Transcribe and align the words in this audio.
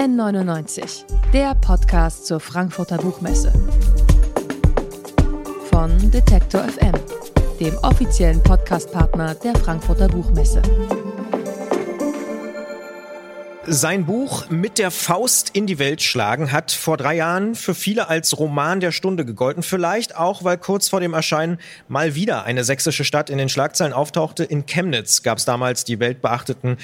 N99, 0.00 1.04
der 1.30 1.54
Podcast 1.56 2.24
zur 2.24 2.40
Frankfurter 2.40 2.96
Buchmesse. 2.96 3.52
Von 5.70 6.10
Detektor 6.10 6.62
FM, 6.62 6.94
dem 7.60 7.76
offiziellen 7.82 8.42
Podcastpartner 8.42 9.34
der 9.34 9.54
Frankfurter 9.56 10.08
Buchmesse. 10.08 10.62
Sein 13.66 14.06
Buch 14.06 14.48
Mit 14.48 14.78
der 14.78 14.90
Faust 14.90 15.50
in 15.52 15.66
die 15.66 15.78
Welt 15.78 16.00
schlagen 16.00 16.50
hat 16.50 16.72
vor 16.72 16.96
drei 16.96 17.16
Jahren 17.16 17.54
für 17.54 17.74
viele 17.74 18.08
als 18.08 18.38
Roman 18.38 18.80
der 18.80 18.90
Stunde 18.90 19.26
gegolten. 19.26 19.62
Vielleicht 19.62 20.16
auch, 20.16 20.42
weil 20.42 20.56
kurz 20.56 20.88
vor 20.88 21.00
dem 21.00 21.12
Erscheinen 21.12 21.58
mal 21.86 22.14
wieder 22.14 22.44
eine 22.44 22.64
sächsische 22.64 23.04
Stadt 23.04 23.28
in 23.28 23.36
den 23.36 23.50
Schlagzeilen 23.50 23.92
auftauchte. 23.92 24.44
In 24.44 24.64
Chemnitz 24.64 25.22
gab 25.22 25.36
es 25.36 25.44
damals 25.44 25.84
die 25.84 26.00
weltbeachteten 26.00 26.78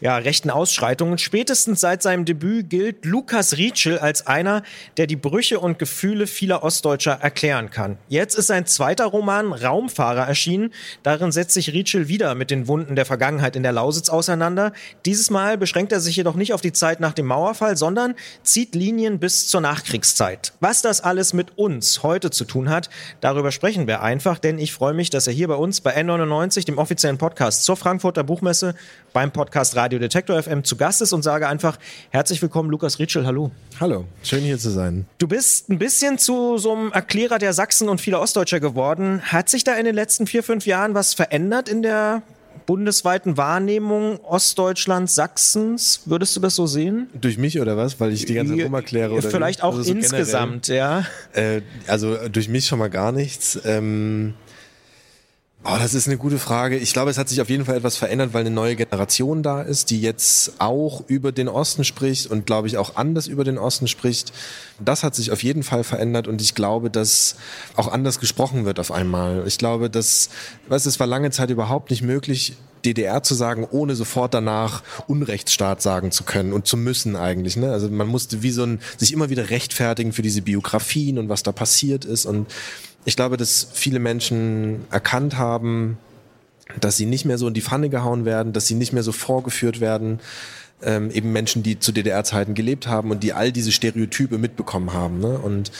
ja, 0.00 0.16
rechten 0.16 0.50
Ausschreitungen. 0.50 1.18
Spätestens 1.18 1.80
seit 1.80 2.02
seinem 2.02 2.24
Debüt 2.24 2.70
gilt 2.70 3.04
Lukas 3.04 3.56
Rietschel 3.56 3.98
als 3.98 4.26
einer, 4.26 4.62
der 4.96 5.06
die 5.06 5.16
Brüche 5.16 5.60
und 5.60 5.78
Gefühle 5.78 6.26
vieler 6.26 6.62
Ostdeutscher 6.62 7.18
erklären 7.20 7.70
kann. 7.70 7.98
Jetzt 8.08 8.34
ist 8.34 8.46
sein 8.46 8.66
zweiter 8.66 9.06
Roman 9.06 9.52
Raumfahrer 9.52 10.26
erschienen. 10.26 10.72
Darin 11.02 11.32
setzt 11.32 11.54
sich 11.54 11.72
Rietschel 11.72 12.08
wieder 12.08 12.34
mit 12.34 12.50
den 12.50 12.68
Wunden 12.68 12.96
der 12.96 13.06
Vergangenheit 13.06 13.56
in 13.56 13.62
der 13.62 13.72
Lausitz 13.72 14.08
auseinander. 14.08 14.72
Dieses 15.04 15.30
Mal 15.30 15.58
beschränkt 15.58 15.92
er 15.92 16.00
sich 16.00 16.16
jedoch 16.16 16.34
nicht 16.34 16.52
auf 16.52 16.60
die 16.60 16.72
Zeit 16.72 17.00
nach 17.00 17.12
dem 17.12 17.26
Mauerfall, 17.26 17.76
sondern 17.76 18.14
zieht 18.42 18.74
Linien 18.74 19.18
bis 19.18 19.48
zur 19.48 19.60
Nachkriegszeit. 19.60 20.52
Was 20.60 20.82
das 20.82 21.00
alles 21.00 21.32
mit 21.32 21.56
uns 21.58 22.02
heute 22.02 22.30
zu 22.30 22.44
tun 22.44 22.68
hat, 22.68 22.90
darüber 23.20 23.52
sprechen 23.52 23.86
wir 23.86 24.02
einfach, 24.02 24.38
denn 24.38 24.58
ich 24.58 24.72
freue 24.72 24.94
mich, 24.94 25.10
dass 25.10 25.26
er 25.26 25.32
hier 25.32 25.48
bei 25.48 25.54
uns 25.54 25.80
bei 25.80 25.96
N99, 25.96 26.66
dem 26.66 26.78
offiziellen 26.78 27.18
Podcast 27.18 27.64
zur 27.64 27.76
Frankfurter 27.76 28.24
Buchmesse, 28.24 28.74
beim 29.12 29.32
Podcast 29.32 29.74
Radio 29.76 29.87
Radio 29.88 30.00
Detektor 30.00 30.42
FM 30.42 30.64
zu 30.64 30.76
Gast 30.76 31.00
ist 31.00 31.14
und 31.14 31.22
sage 31.22 31.48
einfach 31.48 31.78
herzlich 32.10 32.42
willkommen, 32.42 32.68
Lukas 32.68 32.98
Ritschel. 32.98 33.24
Hallo. 33.24 33.50
Hallo, 33.80 34.04
schön 34.22 34.42
hier 34.42 34.58
zu 34.58 34.68
sein. 34.68 35.06
Du 35.16 35.26
bist 35.26 35.70
ein 35.70 35.78
bisschen 35.78 36.18
zu 36.18 36.58
so 36.58 36.74
einem 36.74 36.92
Erklärer 36.92 37.38
der 37.38 37.54
Sachsen 37.54 37.88
und 37.88 37.98
vieler 37.98 38.20
Ostdeutscher 38.20 38.60
geworden. 38.60 39.22
Hat 39.22 39.48
sich 39.48 39.64
da 39.64 39.76
in 39.76 39.86
den 39.86 39.94
letzten 39.94 40.26
vier, 40.26 40.42
fünf 40.42 40.66
Jahren 40.66 40.92
was 40.92 41.14
verändert 41.14 41.70
in 41.70 41.80
der 41.80 42.20
bundesweiten 42.66 43.38
Wahrnehmung 43.38 44.20
Ostdeutschlands, 44.24 45.14
Sachsens? 45.14 46.02
Würdest 46.04 46.36
du 46.36 46.40
das 46.40 46.54
so 46.54 46.66
sehen? 46.66 47.08
Durch 47.18 47.38
mich 47.38 47.58
oder 47.58 47.78
was? 47.78 47.98
Weil 47.98 48.12
ich 48.12 48.26
die 48.26 48.34
ganze 48.34 48.54
Zeit 48.54 48.66
rum 48.66 48.74
erkläre? 48.74 49.14
Oder 49.14 49.30
Vielleicht 49.30 49.62
auch 49.62 49.74
also 49.74 49.84
so 49.84 49.92
insgesamt, 49.92 50.66
generell? 50.66 51.06
ja. 51.34 51.40
Äh, 51.40 51.62
also 51.86 52.28
durch 52.28 52.50
mich 52.50 52.66
schon 52.66 52.78
mal 52.78 52.90
gar 52.90 53.10
nichts. 53.10 53.58
Ähm 53.64 54.34
Oh, 55.64 55.76
das 55.76 55.92
ist 55.92 56.06
eine 56.06 56.16
gute 56.16 56.38
Frage. 56.38 56.76
Ich 56.76 56.92
glaube, 56.92 57.10
es 57.10 57.18
hat 57.18 57.28
sich 57.28 57.40
auf 57.40 57.50
jeden 57.50 57.64
Fall 57.64 57.76
etwas 57.76 57.96
verändert, 57.96 58.32
weil 58.32 58.42
eine 58.42 58.50
neue 58.50 58.76
Generation 58.76 59.42
da 59.42 59.60
ist, 59.60 59.90
die 59.90 60.00
jetzt 60.00 60.52
auch 60.60 61.02
über 61.08 61.32
den 61.32 61.48
Osten 61.48 61.82
spricht 61.82 62.28
und 62.28 62.46
glaube 62.46 62.68
ich 62.68 62.78
auch 62.78 62.94
anders 62.94 63.26
über 63.26 63.42
den 63.42 63.58
Osten 63.58 63.88
spricht. 63.88 64.32
Das 64.78 65.02
hat 65.02 65.16
sich 65.16 65.32
auf 65.32 65.42
jeden 65.42 65.64
Fall 65.64 65.82
verändert 65.82 66.28
und 66.28 66.40
ich 66.40 66.54
glaube, 66.54 66.90
dass 66.90 67.34
auch 67.74 67.88
anders 67.90 68.20
gesprochen 68.20 68.66
wird 68.66 68.78
auf 68.78 68.92
einmal. 68.92 69.42
Ich 69.48 69.58
glaube, 69.58 69.90
dass, 69.90 70.30
du, 70.68 70.74
es 70.74 71.00
war 71.00 71.08
lange 71.08 71.32
Zeit 71.32 71.50
überhaupt 71.50 71.90
nicht 71.90 72.02
möglich, 72.02 72.56
DDR 72.84 73.24
zu 73.24 73.34
sagen, 73.34 73.66
ohne 73.68 73.96
sofort 73.96 74.34
danach 74.34 74.84
Unrechtsstaat 75.08 75.82
sagen 75.82 76.12
zu 76.12 76.22
können 76.22 76.52
und 76.52 76.68
zu 76.68 76.76
müssen 76.76 77.16
eigentlich. 77.16 77.56
Ne? 77.56 77.72
Also 77.72 77.90
man 77.90 78.06
musste 78.06 78.44
wie 78.44 78.52
so 78.52 78.62
ein, 78.62 78.80
sich 78.96 79.12
immer 79.12 79.28
wieder 79.28 79.50
rechtfertigen 79.50 80.12
für 80.12 80.22
diese 80.22 80.42
Biografien 80.42 81.18
und 81.18 81.28
was 81.28 81.42
da 81.42 81.50
passiert 81.50 82.04
ist 82.04 82.26
und 82.26 82.46
ich 83.08 83.16
glaube, 83.16 83.38
dass 83.38 83.68
viele 83.72 84.00
Menschen 84.00 84.84
erkannt 84.90 85.38
haben, 85.38 85.96
dass 86.78 86.98
sie 86.98 87.06
nicht 87.06 87.24
mehr 87.24 87.38
so 87.38 87.48
in 87.48 87.54
die 87.54 87.62
Pfanne 87.62 87.88
gehauen 87.88 88.26
werden, 88.26 88.52
dass 88.52 88.66
sie 88.66 88.74
nicht 88.74 88.92
mehr 88.92 89.02
so 89.02 89.12
vorgeführt 89.12 89.80
werden. 89.80 90.20
Ähm, 90.82 91.10
eben 91.10 91.32
Menschen, 91.32 91.62
die 91.62 91.78
zu 91.78 91.90
DDR-Zeiten 91.90 92.52
gelebt 92.52 92.86
haben 92.86 93.10
und 93.10 93.22
die 93.22 93.32
all 93.32 93.50
diese 93.50 93.72
Stereotype 93.72 94.36
mitbekommen 94.36 94.92
haben. 94.92 95.20
Ne? 95.20 95.38
Und 95.38 95.72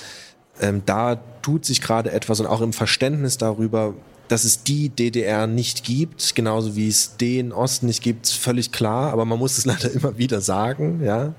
ähm, 0.58 0.80
da 0.86 1.16
tut 1.42 1.66
sich 1.66 1.82
gerade 1.82 2.12
etwas 2.12 2.40
und 2.40 2.46
auch 2.46 2.62
im 2.62 2.72
Verständnis 2.72 3.36
darüber, 3.36 3.92
dass 4.28 4.44
es 4.44 4.62
die 4.62 4.88
DDR 4.88 5.46
nicht 5.46 5.84
gibt, 5.84 6.34
genauso 6.34 6.76
wie 6.76 6.88
es 6.88 7.18
den 7.18 7.52
Osten 7.52 7.86
nicht 7.86 8.02
gibt, 8.02 8.26
völlig 8.26 8.72
klar, 8.72 9.12
aber 9.12 9.26
man 9.26 9.38
muss 9.38 9.58
es 9.58 9.66
leider 9.66 9.92
immer 9.92 10.16
wieder 10.16 10.40
sagen, 10.40 11.02
ja. 11.04 11.34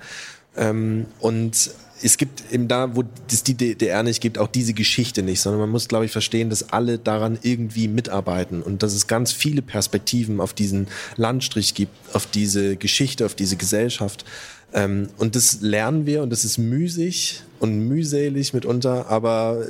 Ähm, 0.56 1.08
und 1.20 1.72
es 2.02 2.18
gibt 2.18 2.52
eben 2.52 2.68
da, 2.68 2.96
wo 2.96 3.04
es 3.32 3.44
die 3.44 3.56
DDR 3.56 4.04
nicht 4.04 4.22
gibt, 4.22 4.38
auch 4.38 4.48
diese 4.48 4.74
Geschichte 4.74 5.24
nicht, 5.24 5.42
sondern 5.42 5.62
man 5.62 5.70
muss, 5.70 5.88
glaube 5.88 6.06
ich, 6.06 6.12
verstehen, 6.12 6.50
dass 6.50 6.72
alle 6.72 6.98
daran 6.98 7.38
irgendwie 7.42 7.88
mitarbeiten 7.88 8.62
und 8.62 8.84
dass 8.84 8.94
es 8.94 9.08
ganz 9.08 9.32
viele 9.32 9.62
Perspektiven 9.62 10.40
auf 10.40 10.54
diesen 10.54 10.88
Landstrich 11.18 11.74
gibt, 11.74 11.94
auf 12.14 12.26
diese 12.26 12.76
Geschichte, 12.76 13.26
auf 13.26 13.36
diese 13.36 13.58
Gesellschaft. 13.58 14.26
Ähm, 14.74 15.10
und 15.18 15.36
das 15.36 15.62
lernen 15.62 16.06
wir 16.06 16.24
und 16.24 16.30
das 16.30 16.46
ist 16.46 16.58
müßig 16.58 17.42
und 17.60 17.88
mühselig 17.88 18.54
mitunter, 18.54 19.08
aber 19.08 19.66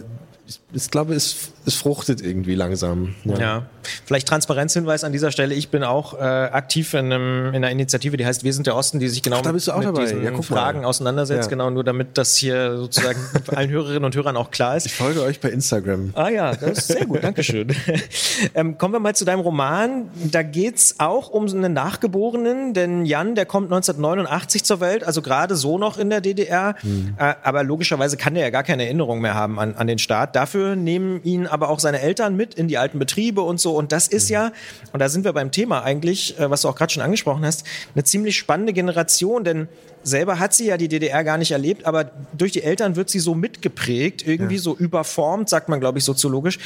ich, 0.47 0.59
ich 0.73 0.91
glaube, 0.91 1.13
es, 1.13 1.51
es 1.69 1.75
fruchtet 1.75 2.21
irgendwie 2.21 2.55
langsam. 2.55 3.15
Ja. 3.23 3.39
ja. 3.39 3.65
Vielleicht 4.05 4.27
Transparenzhinweis 4.27 5.03
an 5.03 5.11
dieser 5.11 5.31
Stelle. 5.31 5.55
Ich 5.55 5.69
bin 5.69 5.83
auch 5.83 6.13
äh, 6.13 6.23
aktiv 6.23 6.93
in, 6.93 7.05
einem, 7.05 7.47
in 7.47 7.55
einer 7.55 7.71
Initiative, 7.71 8.17
die 8.17 8.25
heißt 8.25 8.43
Wir 8.43 8.53
sind 8.53 8.67
der 8.67 8.75
Osten, 8.75 8.99
die 8.99 9.07
sich 9.07 9.23
genau 9.23 9.37
Ach, 9.37 9.51
mit, 9.51 9.53
mit 9.53 9.97
diesen 9.97 10.23
ja, 10.23 10.41
Fragen 10.41 10.85
auseinandersetzt. 10.85 11.45
Ja. 11.45 11.49
Genau, 11.49 11.69
nur 11.69 11.83
damit 11.83 12.17
das 12.17 12.35
hier 12.35 12.77
sozusagen 12.77 13.19
allen 13.55 13.69
Hörerinnen 13.69 14.03
und 14.03 14.15
Hörern 14.15 14.37
auch 14.37 14.51
klar 14.51 14.75
ist. 14.75 14.85
Ich 14.85 14.93
folge 14.93 15.21
euch 15.21 15.39
bei 15.39 15.49
Instagram. 15.49 16.11
Ah 16.15 16.29
ja, 16.29 16.55
das 16.55 16.79
ist 16.79 16.87
sehr 16.87 17.05
gut, 17.05 17.23
Dankeschön. 17.23 17.73
ähm, 18.55 18.77
kommen 18.77 18.93
wir 18.93 18.99
mal 18.99 19.15
zu 19.15 19.25
deinem 19.25 19.41
Roman. 19.41 20.09
Da 20.31 20.43
geht's 20.43 20.95
auch 20.97 21.29
um 21.29 21.47
einen 21.47 21.73
Nachgeborenen, 21.73 22.73
denn 22.73 23.05
Jan, 23.05 23.35
der 23.35 23.45
kommt 23.45 23.67
1989 23.67 24.63
zur 24.63 24.81
Welt, 24.81 25.03
also 25.03 25.21
gerade 25.21 25.55
so 25.55 25.77
noch 25.77 25.97
in 25.97 26.09
der 26.09 26.21
DDR. 26.21 26.75
Hm. 26.81 27.15
Äh, 27.17 27.35
aber 27.43 27.63
logischerweise 27.63 28.17
kann 28.17 28.33
der 28.33 28.43
ja 28.43 28.49
gar 28.49 28.63
keine 28.63 28.85
Erinnerung 28.85 29.21
mehr 29.21 29.35
haben 29.35 29.59
an, 29.59 29.75
an 29.75 29.87
den 29.87 29.99
Staat. 29.99 30.35
Dafür 30.35 30.75
nehmen 30.75 31.21
ihn 31.23 31.47
aber 31.47 31.58
auch 31.67 31.79
seine 31.79 31.99
Eltern 31.99 32.37
mit 32.37 32.53
in 32.53 32.69
die 32.69 32.77
alten 32.77 32.99
Betriebe 32.99 33.41
und 33.41 33.59
so. 33.59 33.75
Und 33.75 33.91
das 33.91 34.07
ist 34.07 34.29
ja, 34.29 34.53
und 34.93 34.99
da 35.01 35.09
sind 35.09 35.25
wir 35.25 35.33
beim 35.33 35.51
Thema 35.51 35.83
eigentlich, 35.83 36.39
äh, 36.39 36.49
was 36.49 36.61
du 36.61 36.69
auch 36.69 36.75
gerade 36.75 36.93
schon 36.93 37.03
angesprochen 37.03 37.43
hast, 37.43 37.65
eine 37.93 38.05
ziemlich 38.05 38.37
spannende 38.37 38.71
Generation, 38.71 39.43
denn 39.43 39.67
selber 40.03 40.39
hat 40.39 40.53
sie 40.53 40.67
ja 40.67 40.77
die 40.77 40.87
DDR 40.87 41.25
gar 41.25 41.37
nicht 41.37 41.51
erlebt, 41.51 41.85
aber 41.85 42.11
durch 42.31 42.53
die 42.53 42.63
Eltern 42.63 42.95
wird 42.95 43.09
sie 43.09 43.19
so 43.19 43.35
mitgeprägt, 43.35 44.25
irgendwie 44.25 44.55
ja. 44.55 44.61
so 44.61 44.77
überformt, 44.77 45.49
sagt 45.49 45.67
man, 45.67 45.81
glaube 45.81 45.97
ich, 45.97 46.05
soziologisch. 46.05 46.59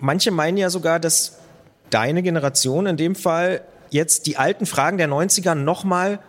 Manche 0.00 0.30
meinen 0.30 0.56
ja 0.56 0.70
sogar, 0.70 0.98
dass 0.98 1.38
deine 1.90 2.22
Generation 2.22 2.86
in 2.86 2.96
dem 2.96 3.14
Fall 3.14 3.60
jetzt 3.90 4.26
die 4.26 4.38
alten 4.38 4.64
Fragen 4.64 4.96
der 4.96 5.08
90er 5.08 5.54
nochmal 5.54 6.20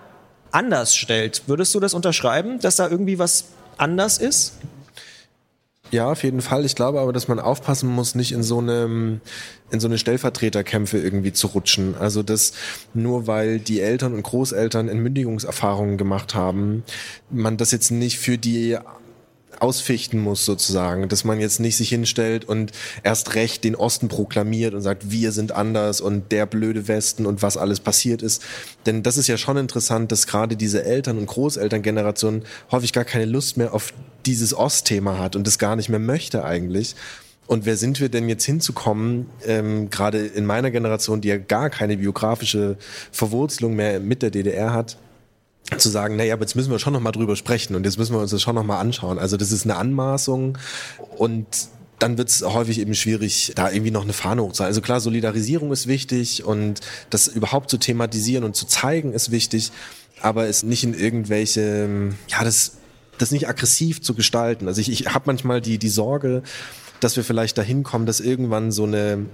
anders 0.51 0.95
stellt. 0.95 1.43
Würdest 1.47 1.73
du 1.73 1.79
das 1.79 1.93
unterschreiben, 1.93 2.59
dass 2.59 2.75
da 2.75 2.87
irgendwie 2.87 3.19
was 3.19 3.45
anders 3.77 4.17
ist? 4.17 4.53
Ja, 5.91 6.11
auf 6.11 6.23
jeden 6.23 6.41
Fall. 6.41 6.65
Ich 6.65 6.75
glaube 6.75 6.99
aber, 6.99 7.13
dass 7.13 7.27
man 7.27 7.39
aufpassen 7.39 7.89
muss, 7.89 8.15
nicht 8.15 8.31
in 8.31 8.41
so 8.41 8.59
eine, 8.59 9.19
in 9.69 9.79
so 9.79 9.87
eine 9.87 9.97
Stellvertreterkämpfe 9.97 10.97
irgendwie 10.97 11.33
zu 11.33 11.47
rutschen. 11.47 11.95
Also, 11.99 12.23
dass 12.23 12.53
nur 12.93 13.27
weil 13.27 13.59
die 13.59 13.79
Eltern 13.79 14.13
und 14.13 14.23
Großeltern 14.23 14.89
Entmündigungserfahrungen 14.89 15.97
gemacht 15.97 16.33
haben, 16.33 16.83
man 17.29 17.57
das 17.57 17.71
jetzt 17.71 17.91
nicht 17.91 18.17
für 18.17 18.37
die 18.37 18.77
ausfichten 19.61 20.19
muss 20.19 20.45
sozusagen, 20.45 21.09
dass 21.09 21.23
man 21.23 21.39
jetzt 21.39 21.59
nicht 21.59 21.77
sich 21.77 21.89
hinstellt 21.89 22.45
und 22.45 22.71
erst 23.03 23.35
recht 23.35 23.63
den 23.63 23.75
Osten 23.75 24.07
proklamiert 24.07 24.73
und 24.73 24.81
sagt, 24.81 25.11
wir 25.11 25.31
sind 25.31 25.51
anders 25.51 26.01
und 26.01 26.31
der 26.31 26.45
blöde 26.45 26.87
Westen 26.87 27.25
und 27.25 27.41
was 27.41 27.57
alles 27.57 27.79
passiert 27.79 28.21
ist. 28.21 28.43
Denn 28.85 29.03
das 29.03 29.17
ist 29.17 29.27
ja 29.27 29.37
schon 29.37 29.57
interessant, 29.57 30.11
dass 30.11 30.27
gerade 30.27 30.55
diese 30.55 30.83
Eltern- 30.83 31.17
und 31.17 31.27
Großelterngeneration 31.27 32.43
häufig 32.71 32.93
gar 32.93 33.05
keine 33.05 33.25
Lust 33.25 33.57
mehr 33.57 33.73
auf 33.73 33.93
dieses 34.25 34.53
Ostthema 34.53 35.17
hat 35.17 35.35
und 35.35 35.45
das 35.47 35.59
gar 35.59 35.75
nicht 35.75 35.89
mehr 35.89 35.99
möchte 35.99 36.43
eigentlich. 36.45 36.95
Und 37.45 37.65
wer 37.65 37.75
sind 37.75 37.99
wir 37.99 38.09
denn 38.09 38.29
jetzt 38.29 38.45
hinzukommen, 38.45 39.27
ähm, 39.45 39.89
gerade 39.89 40.25
in 40.25 40.45
meiner 40.45 40.71
Generation, 40.71 41.19
die 41.19 41.27
ja 41.27 41.37
gar 41.37 41.69
keine 41.69 41.97
biografische 41.97 42.77
Verwurzelung 43.11 43.75
mehr 43.75 43.99
mit 43.99 44.21
der 44.21 44.31
DDR 44.31 44.73
hat, 44.73 44.97
zu 45.77 45.89
sagen, 45.89 46.15
naja, 46.15 46.33
aber 46.33 46.43
jetzt 46.43 46.55
müssen 46.55 46.71
wir 46.71 46.79
schon 46.79 46.93
noch 46.93 46.99
mal 46.99 47.11
drüber 47.11 47.35
sprechen 47.35 47.75
und 47.75 47.85
jetzt 47.85 47.97
müssen 47.97 48.13
wir 48.13 48.19
uns 48.19 48.31
das 48.31 48.41
schon 48.41 48.55
noch 48.55 48.63
mal 48.63 48.79
anschauen. 48.79 49.17
Also 49.17 49.37
das 49.37 49.51
ist 49.51 49.65
eine 49.65 49.75
Anmaßung 49.75 50.57
und 51.17 51.47
dann 51.99 52.17
wird 52.17 52.29
es 52.29 52.43
häufig 52.43 52.79
eben 52.79 52.95
schwierig, 52.95 53.53
da 53.55 53.71
irgendwie 53.71 53.91
noch 53.91 54.03
eine 54.03 54.13
Fahne 54.13 54.43
hochzuhalten. 54.43 54.71
Also 54.71 54.81
klar, 54.81 54.99
Solidarisierung 54.99 55.71
ist 55.71 55.87
wichtig 55.87 56.43
und 56.43 56.81
das 57.09 57.27
überhaupt 57.27 57.69
zu 57.69 57.77
thematisieren 57.77 58.43
und 58.43 58.55
zu 58.55 58.65
zeigen 58.65 59.13
ist 59.13 59.31
wichtig, 59.31 59.71
aber 60.21 60.47
es 60.47 60.63
nicht 60.63 60.83
in 60.83 60.93
irgendwelche, 60.93 62.11
ja, 62.27 62.43
das 62.43 62.73
das 63.17 63.31
nicht 63.31 63.47
aggressiv 63.47 64.01
zu 64.01 64.15
gestalten. 64.15 64.67
Also 64.67 64.81
ich, 64.81 64.89
ich 64.91 65.13
habe 65.13 65.25
manchmal 65.27 65.61
die, 65.61 65.77
die 65.77 65.89
Sorge, 65.89 66.43
dass 66.99 67.15
wir 67.15 67.23
vielleicht 67.23 67.57
dahin 67.57 67.83
kommen, 67.83 68.05
dass 68.05 68.19
irgendwann 68.19 68.71
so 68.71 68.83
eine 68.83 69.25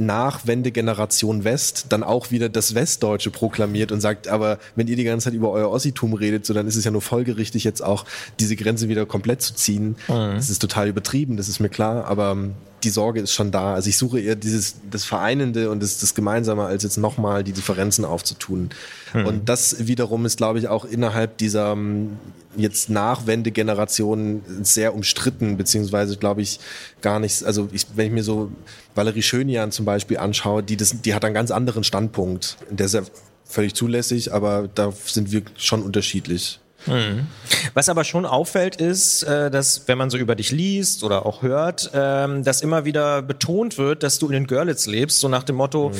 Nachwendegeneration 0.00 1.44
West 1.44 1.86
dann 1.90 2.02
auch 2.02 2.30
wieder 2.30 2.48
das 2.48 2.74
Westdeutsche 2.74 3.30
proklamiert 3.30 3.92
und 3.92 4.00
sagt, 4.00 4.28
aber 4.28 4.58
wenn 4.76 4.86
ihr 4.88 4.96
die 4.96 5.04
ganze 5.04 5.24
Zeit 5.24 5.34
über 5.34 5.50
euer 5.50 5.70
Ossitum 5.70 6.14
redet, 6.14 6.46
so 6.46 6.54
dann 6.54 6.66
ist 6.66 6.76
es 6.76 6.84
ja 6.84 6.90
nur 6.90 7.02
folgerichtig, 7.02 7.64
jetzt 7.64 7.82
auch 7.82 8.04
diese 8.40 8.56
Grenze 8.56 8.88
wieder 8.88 9.06
komplett 9.06 9.42
zu 9.42 9.54
ziehen. 9.54 9.96
Mhm. 10.08 10.34
Das 10.36 10.50
ist 10.50 10.60
total 10.60 10.88
übertrieben, 10.88 11.36
das 11.36 11.48
ist 11.48 11.60
mir 11.60 11.68
klar, 11.68 12.06
aber 12.06 12.36
die 12.82 12.90
Sorge 12.90 13.20
ist 13.20 13.32
schon 13.32 13.50
da. 13.50 13.74
Also 13.74 13.88
ich 13.88 13.96
suche 13.96 14.20
eher 14.20 14.36
dieses 14.36 14.76
das 14.90 15.04
Vereinende 15.04 15.70
und 15.70 15.82
das, 15.82 15.98
das 15.98 16.14
Gemeinsame, 16.14 16.64
als 16.64 16.82
jetzt 16.82 16.96
nochmal 16.96 17.44
die 17.44 17.52
Differenzen 17.52 18.04
aufzutun. 18.04 18.70
Hm. 19.12 19.26
Und 19.26 19.48
das 19.48 19.86
wiederum 19.86 20.26
ist, 20.26 20.36
glaube 20.36 20.58
ich, 20.58 20.68
auch 20.68 20.84
innerhalb 20.84 21.38
dieser 21.38 21.72
ähm, 21.72 22.18
jetzt 22.56 22.90
Nachwendegeneration 22.90 24.42
sehr 24.62 24.94
umstritten, 24.94 25.56
beziehungsweise 25.56 26.16
glaube 26.16 26.42
ich 26.42 26.60
gar 27.00 27.20
nicht, 27.20 27.44
also 27.44 27.68
ich, 27.72 27.86
wenn 27.94 28.06
ich 28.06 28.12
mir 28.12 28.24
so 28.24 28.50
Valerie 28.94 29.22
Schönjan 29.22 29.70
zum 29.70 29.84
Beispiel 29.84 30.18
anschaue, 30.18 30.62
die, 30.62 30.76
das, 30.76 31.00
die 31.00 31.14
hat 31.14 31.24
einen 31.24 31.34
ganz 31.34 31.50
anderen 31.50 31.84
Standpunkt. 31.84 32.56
Der 32.70 32.86
ist 32.86 32.94
ja 32.94 33.02
völlig 33.44 33.74
zulässig, 33.74 34.32
aber 34.32 34.68
da 34.74 34.92
sind 34.92 35.32
wir 35.32 35.42
schon 35.56 35.82
unterschiedlich. 35.82 36.60
Mhm. 36.86 37.26
Was 37.74 37.88
aber 37.88 38.04
schon 38.04 38.24
auffällt, 38.24 38.76
ist, 38.76 39.22
äh, 39.24 39.50
dass 39.50 39.88
wenn 39.88 39.98
man 39.98 40.10
so 40.10 40.16
über 40.16 40.34
dich 40.34 40.52
liest 40.52 41.02
oder 41.02 41.26
auch 41.26 41.42
hört, 41.42 41.90
ähm, 41.92 42.44
dass 42.44 42.62
immer 42.62 42.84
wieder 42.84 43.22
betont 43.22 43.78
wird, 43.78 44.02
dass 44.02 44.18
du 44.18 44.26
in 44.26 44.32
den 44.32 44.46
Görlitz 44.46 44.86
lebst, 44.86 45.20
so 45.20 45.28
nach 45.28 45.42
dem 45.42 45.56
Motto, 45.56 45.90
mhm. 45.90 45.94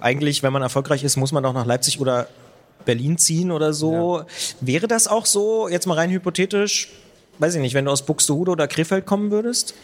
eigentlich, 0.00 0.42
wenn 0.42 0.52
man 0.52 0.62
erfolgreich 0.62 1.04
ist, 1.04 1.16
muss 1.16 1.32
man 1.32 1.42
doch 1.42 1.52
nach 1.52 1.66
Leipzig 1.66 2.00
oder 2.00 2.28
Berlin 2.84 3.18
ziehen 3.18 3.50
oder 3.50 3.72
so. 3.72 4.18
Ja. 4.18 4.26
Wäre 4.60 4.88
das 4.88 5.08
auch 5.08 5.26
so, 5.26 5.68
jetzt 5.68 5.86
mal 5.86 5.94
rein 5.94 6.10
hypothetisch, 6.10 6.90
weiß 7.38 7.54
ich 7.54 7.60
nicht, 7.60 7.74
wenn 7.74 7.86
du 7.86 7.90
aus 7.90 8.04
Buxtehude 8.04 8.50
oder 8.50 8.68
Krefeld 8.68 9.06
kommen 9.06 9.30
würdest? 9.30 9.74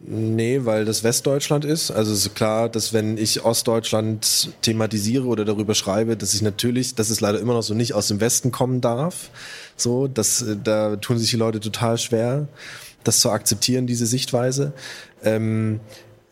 Nee, 0.00 0.60
weil 0.64 0.84
das 0.84 1.02
Westdeutschland 1.02 1.64
ist. 1.64 1.90
Also 1.90 2.12
es 2.12 2.26
ist 2.26 2.34
klar, 2.36 2.68
dass 2.68 2.92
wenn 2.92 3.18
ich 3.18 3.44
Ostdeutschland 3.44 4.50
thematisiere 4.62 5.26
oder 5.26 5.44
darüber 5.44 5.74
schreibe, 5.74 6.16
dass 6.16 6.34
ich 6.34 6.42
natürlich, 6.42 6.94
dass 6.94 7.10
es 7.10 7.20
leider 7.20 7.40
immer 7.40 7.54
noch 7.54 7.62
so 7.62 7.74
nicht 7.74 7.94
aus 7.94 8.06
dem 8.06 8.20
Westen 8.20 8.52
kommen 8.52 8.80
darf. 8.80 9.30
So, 9.76 10.06
das, 10.06 10.42
äh, 10.42 10.56
da 10.62 10.96
tun 10.96 11.18
sich 11.18 11.30
die 11.30 11.36
Leute 11.36 11.58
total 11.58 11.98
schwer, 11.98 12.46
das 13.02 13.18
zu 13.18 13.30
akzeptieren, 13.30 13.88
diese 13.88 14.06
Sichtweise. 14.06 14.72
Ähm, 15.24 15.80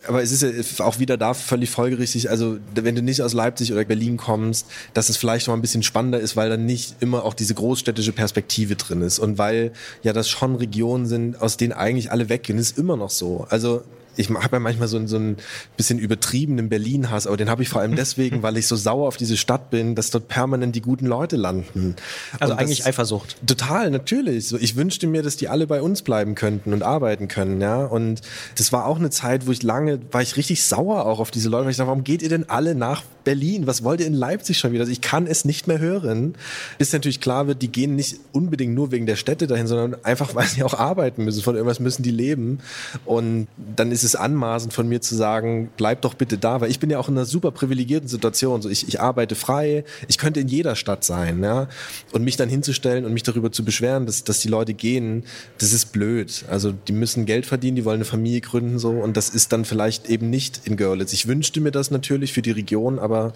aber 0.08 0.22
es 0.22 0.32
ist 0.32 0.42
ja 0.78 0.84
auch 0.84 0.98
wieder 0.98 1.16
da 1.16 1.34
völlig 1.34 1.70
folgerichtig, 1.70 2.30
also 2.30 2.58
wenn 2.74 2.94
du 2.94 3.02
nicht 3.02 3.22
aus 3.22 3.32
Leipzig 3.32 3.72
oder 3.72 3.84
Berlin 3.84 4.16
kommst, 4.16 4.66
dass 4.94 5.08
es 5.08 5.16
vielleicht 5.16 5.48
noch 5.48 5.54
ein 5.54 5.60
bisschen 5.60 5.82
spannender 5.82 6.20
ist, 6.20 6.36
weil 6.36 6.48
dann 6.48 6.66
nicht 6.66 6.96
immer 7.00 7.24
auch 7.24 7.34
diese 7.34 7.54
großstädtische 7.54 8.12
Perspektive 8.12 8.76
drin 8.76 9.02
ist 9.02 9.18
und 9.18 9.38
weil 9.38 9.72
ja 10.02 10.12
das 10.12 10.28
schon 10.28 10.56
Regionen 10.56 11.06
sind, 11.06 11.40
aus 11.40 11.56
denen 11.56 11.72
eigentlich 11.72 12.10
alle 12.10 12.28
weggehen, 12.28 12.58
ist 12.58 12.78
immer 12.78 12.96
noch 12.96 13.10
so. 13.10 13.46
Also 13.50 13.82
ich 14.16 14.30
habe 14.30 14.56
ja 14.56 14.60
manchmal 14.60 14.88
so, 14.88 15.04
so 15.06 15.18
ein 15.18 15.36
bisschen 15.76 15.98
übertriebenen 15.98 16.68
Berlin-Hass, 16.68 17.26
aber 17.26 17.36
den 17.36 17.50
habe 17.50 17.62
ich 17.62 17.68
vor 17.68 17.80
allem 17.80 17.96
deswegen, 17.96 18.42
weil 18.42 18.56
ich 18.56 18.66
so 18.66 18.76
sauer 18.76 19.06
auf 19.08 19.16
diese 19.16 19.36
Stadt 19.36 19.70
bin, 19.70 19.94
dass 19.94 20.10
dort 20.10 20.28
permanent 20.28 20.74
die 20.74 20.80
guten 20.80 21.06
Leute 21.06 21.36
landen. 21.36 21.96
Also 22.40 22.54
und 22.54 22.60
eigentlich 22.60 22.86
Eifersucht. 22.86 23.36
Total, 23.46 23.90
natürlich. 23.90 24.48
So, 24.48 24.58
ich 24.58 24.76
wünschte 24.76 25.06
mir, 25.06 25.22
dass 25.22 25.36
die 25.36 25.48
alle 25.48 25.66
bei 25.66 25.82
uns 25.82 26.02
bleiben 26.02 26.34
könnten 26.34 26.72
und 26.72 26.82
arbeiten 26.82 27.28
können, 27.28 27.60
ja. 27.60 27.84
Und 27.84 28.20
das 28.56 28.72
war 28.72 28.86
auch 28.86 28.98
eine 28.98 29.10
Zeit, 29.10 29.46
wo 29.46 29.52
ich 29.52 29.62
lange, 29.62 30.00
war 30.12 30.22
ich 30.22 30.36
richtig 30.36 30.64
sauer 30.64 31.06
auch 31.06 31.20
auf 31.20 31.30
diese 31.30 31.48
Leute, 31.48 31.64
weil 31.64 31.70
ich 31.70 31.76
dachte, 31.76 31.88
warum 31.88 32.04
geht 32.04 32.22
ihr 32.22 32.28
denn 32.28 32.48
alle 32.48 32.74
nach 32.74 33.02
Berlin? 33.24 33.66
Was 33.66 33.82
wollt 33.82 34.00
ihr 34.00 34.06
in 34.06 34.14
Leipzig 34.14 34.58
schon 34.58 34.72
wieder? 34.72 34.82
Also 34.82 34.92
ich 34.92 35.00
kann 35.00 35.26
es 35.26 35.44
nicht 35.44 35.66
mehr 35.66 35.78
hören. 35.78 36.36
Bis 36.78 36.92
natürlich 36.92 37.20
klar 37.20 37.46
wird, 37.48 37.60
die 37.60 37.68
gehen 37.68 37.96
nicht 37.96 38.20
unbedingt 38.32 38.74
nur 38.74 38.92
wegen 38.92 39.04
der 39.06 39.16
Städte 39.16 39.46
dahin, 39.46 39.66
sondern 39.66 40.02
einfach, 40.04 40.34
weil 40.34 40.46
sie 40.46 40.62
auch 40.62 40.74
arbeiten 40.74 41.24
müssen. 41.24 41.42
Von 41.42 41.56
irgendwas 41.56 41.80
müssen 41.80 42.02
die 42.02 42.10
leben. 42.10 42.60
Und 43.04 43.48
dann 43.76 43.92
ist 43.92 44.04
es 44.04 44.05
anmaßend 44.14 44.72
von 44.72 44.88
mir 44.88 45.00
zu 45.00 45.16
sagen, 45.16 45.70
bleib 45.76 46.02
doch 46.02 46.14
bitte 46.14 46.38
da, 46.38 46.60
weil 46.60 46.70
ich 46.70 46.78
bin 46.78 46.90
ja 46.90 46.98
auch 46.98 47.08
in 47.08 47.16
einer 47.16 47.24
super 47.24 47.50
privilegierten 47.50 48.08
Situation. 48.08 48.62
So 48.62 48.68
ich, 48.68 48.86
ich 48.86 49.00
arbeite 49.00 49.34
frei, 49.34 49.84
ich 50.06 50.18
könnte 50.18 50.40
in 50.40 50.48
jeder 50.48 50.76
Stadt 50.76 51.02
sein, 51.02 51.42
ja. 51.42 51.68
Und 52.12 52.22
mich 52.22 52.36
dann 52.36 52.48
hinzustellen 52.48 53.04
und 53.04 53.12
mich 53.12 53.24
darüber 53.24 53.50
zu 53.50 53.64
beschweren, 53.64 54.06
dass, 54.06 54.22
dass 54.22 54.38
die 54.38 54.48
Leute 54.48 54.74
gehen, 54.74 55.24
das 55.58 55.72
ist 55.72 55.92
blöd. 55.92 56.44
Also 56.48 56.72
die 56.72 56.92
müssen 56.92 57.26
Geld 57.26 57.44
verdienen, 57.44 57.76
die 57.76 57.84
wollen 57.84 57.96
eine 57.96 58.04
Familie 58.04 58.40
gründen 58.40 58.78
so 58.78 58.90
und 58.90 59.16
das 59.16 59.30
ist 59.30 59.52
dann 59.52 59.64
vielleicht 59.64 60.08
eben 60.08 60.30
nicht 60.30 60.60
in 60.64 60.76
Görlitz. 60.76 61.12
Ich 61.12 61.26
wünschte 61.26 61.60
mir 61.60 61.72
das 61.72 61.90
natürlich 61.90 62.32
für 62.32 62.42
die 62.42 62.52
Region, 62.52 62.98
aber 63.00 63.16
aber 63.16 63.32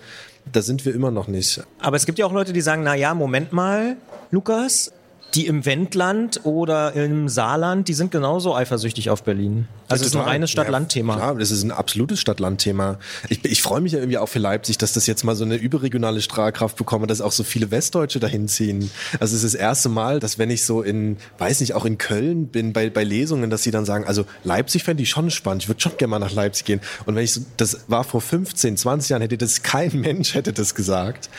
da 0.52 0.62
sind 0.62 0.84
wir 0.84 0.94
immer 0.94 1.10
noch 1.10 1.28
nicht. 1.28 1.62
Aber 1.80 1.96
es 1.96 2.06
gibt 2.06 2.18
ja 2.18 2.26
auch 2.26 2.32
Leute, 2.32 2.52
die 2.52 2.60
sagen, 2.60 2.82
na 2.82 2.94
ja, 2.94 3.14
Moment 3.14 3.52
mal, 3.52 3.96
Lukas, 4.30 4.92
die 5.34 5.46
im 5.46 5.64
Wendland 5.64 6.40
oder 6.44 6.94
im 6.94 7.28
Saarland, 7.28 7.88
die 7.88 7.94
sind 7.94 8.10
genauso 8.10 8.54
eifersüchtig 8.54 9.10
auf 9.10 9.22
Berlin. 9.22 9.68
Also 9.88 10.02
es 10.02 10.08
ist 10.08 10.16
ein 10.16 10.22
reines 10.22 10.50
Stadt-Land-Thema. 10.50 11.18
Ja, 11.18 11.34
das 11.34 11.50
ist 11.50 11.62
ein 11.62 11.72
absolutes 11.72 12.20
Stadt-Land-Thema. 12.20 12.98
Ich, 13.28 13.44
ich 13.44 13.62
freue 13.62 13.80
mich 13.80 13.92
ja 13.92 13.98
irgendwie 13.98 14.18
auch 14.18 14.28
für 14.28 14.38
Leipzig, 14.38 14.78
dass 14.78 14.92
das 14.92 15.06
jetzt 15.06 15.24
mal 15.24 15.34
so 15.36 15.44
eine 15.44 15.56
überregionale 15.56 16.22
Strahlkraft 16.22 16.76
bekommt, 16.76 17.10
dass 17.10 17.20
auch 17.20 17.32
so 17.32 17.42
viele 17.42 17.70
Westdeutsche 17.70 18.20
dahin 18.20 18.48
ziehen. 18.48 18.90
Also 19.18 19.36
es 19.36 19.44
ist 19.44 19.54
das 19.54 19.60
erste 19.60 19.88
Mal, 19.88 20.20
dass 20.20 20.38
wenn 20.38 20.50
ich 20.50 20.64
so 20.64 20.82
in, 20.82 21.16
weiß 21.38 21.60
nicht, 21.60 21.74
auch 21.74 21.84
in 21.84 21.98
Köln 21.98 22.48
bin 22.48 22.72
bei, 22.72 22.90
bei 22.90 23.04
Lesungen, 23.04 23.50
dass 23.50 23.62
sie 23.62 23.70
dann 23.70 23.84
sagen, 23.84 24.04
also 24.04 24.24
Leipzig 24.44 24.84
fände 24.84 25.02
ich 25.02 25.10
schon 25.10 25.30
spannend, 25.30 25.62
ich 25.62 25.68
würde 25.68 25.80
schon 25.80 25.96
gerne 25.96 26.10
mal 26.10 26.18
nach 26.18 26.32
Leipzig 26.32 26.64
gehen. 26.64 26.80
Und 27.06 27.16
wenn 27.16 27.24
ich 27.24 27.32
so, 27.32 27.40
das 27.56 27.84
war 27.88 28.04
vor 28.04 28.20
15, 28.20 28.76
20 28.76 29.10
Jahren, 29.10 29.22
hätte 29.22 29.38
das 29.38 29.62
kein 29.62 29.90
Mensch 30.00 30.34
hätte 30.34 30.52
das 30.52 30.74
gesagt. 30.74 31.30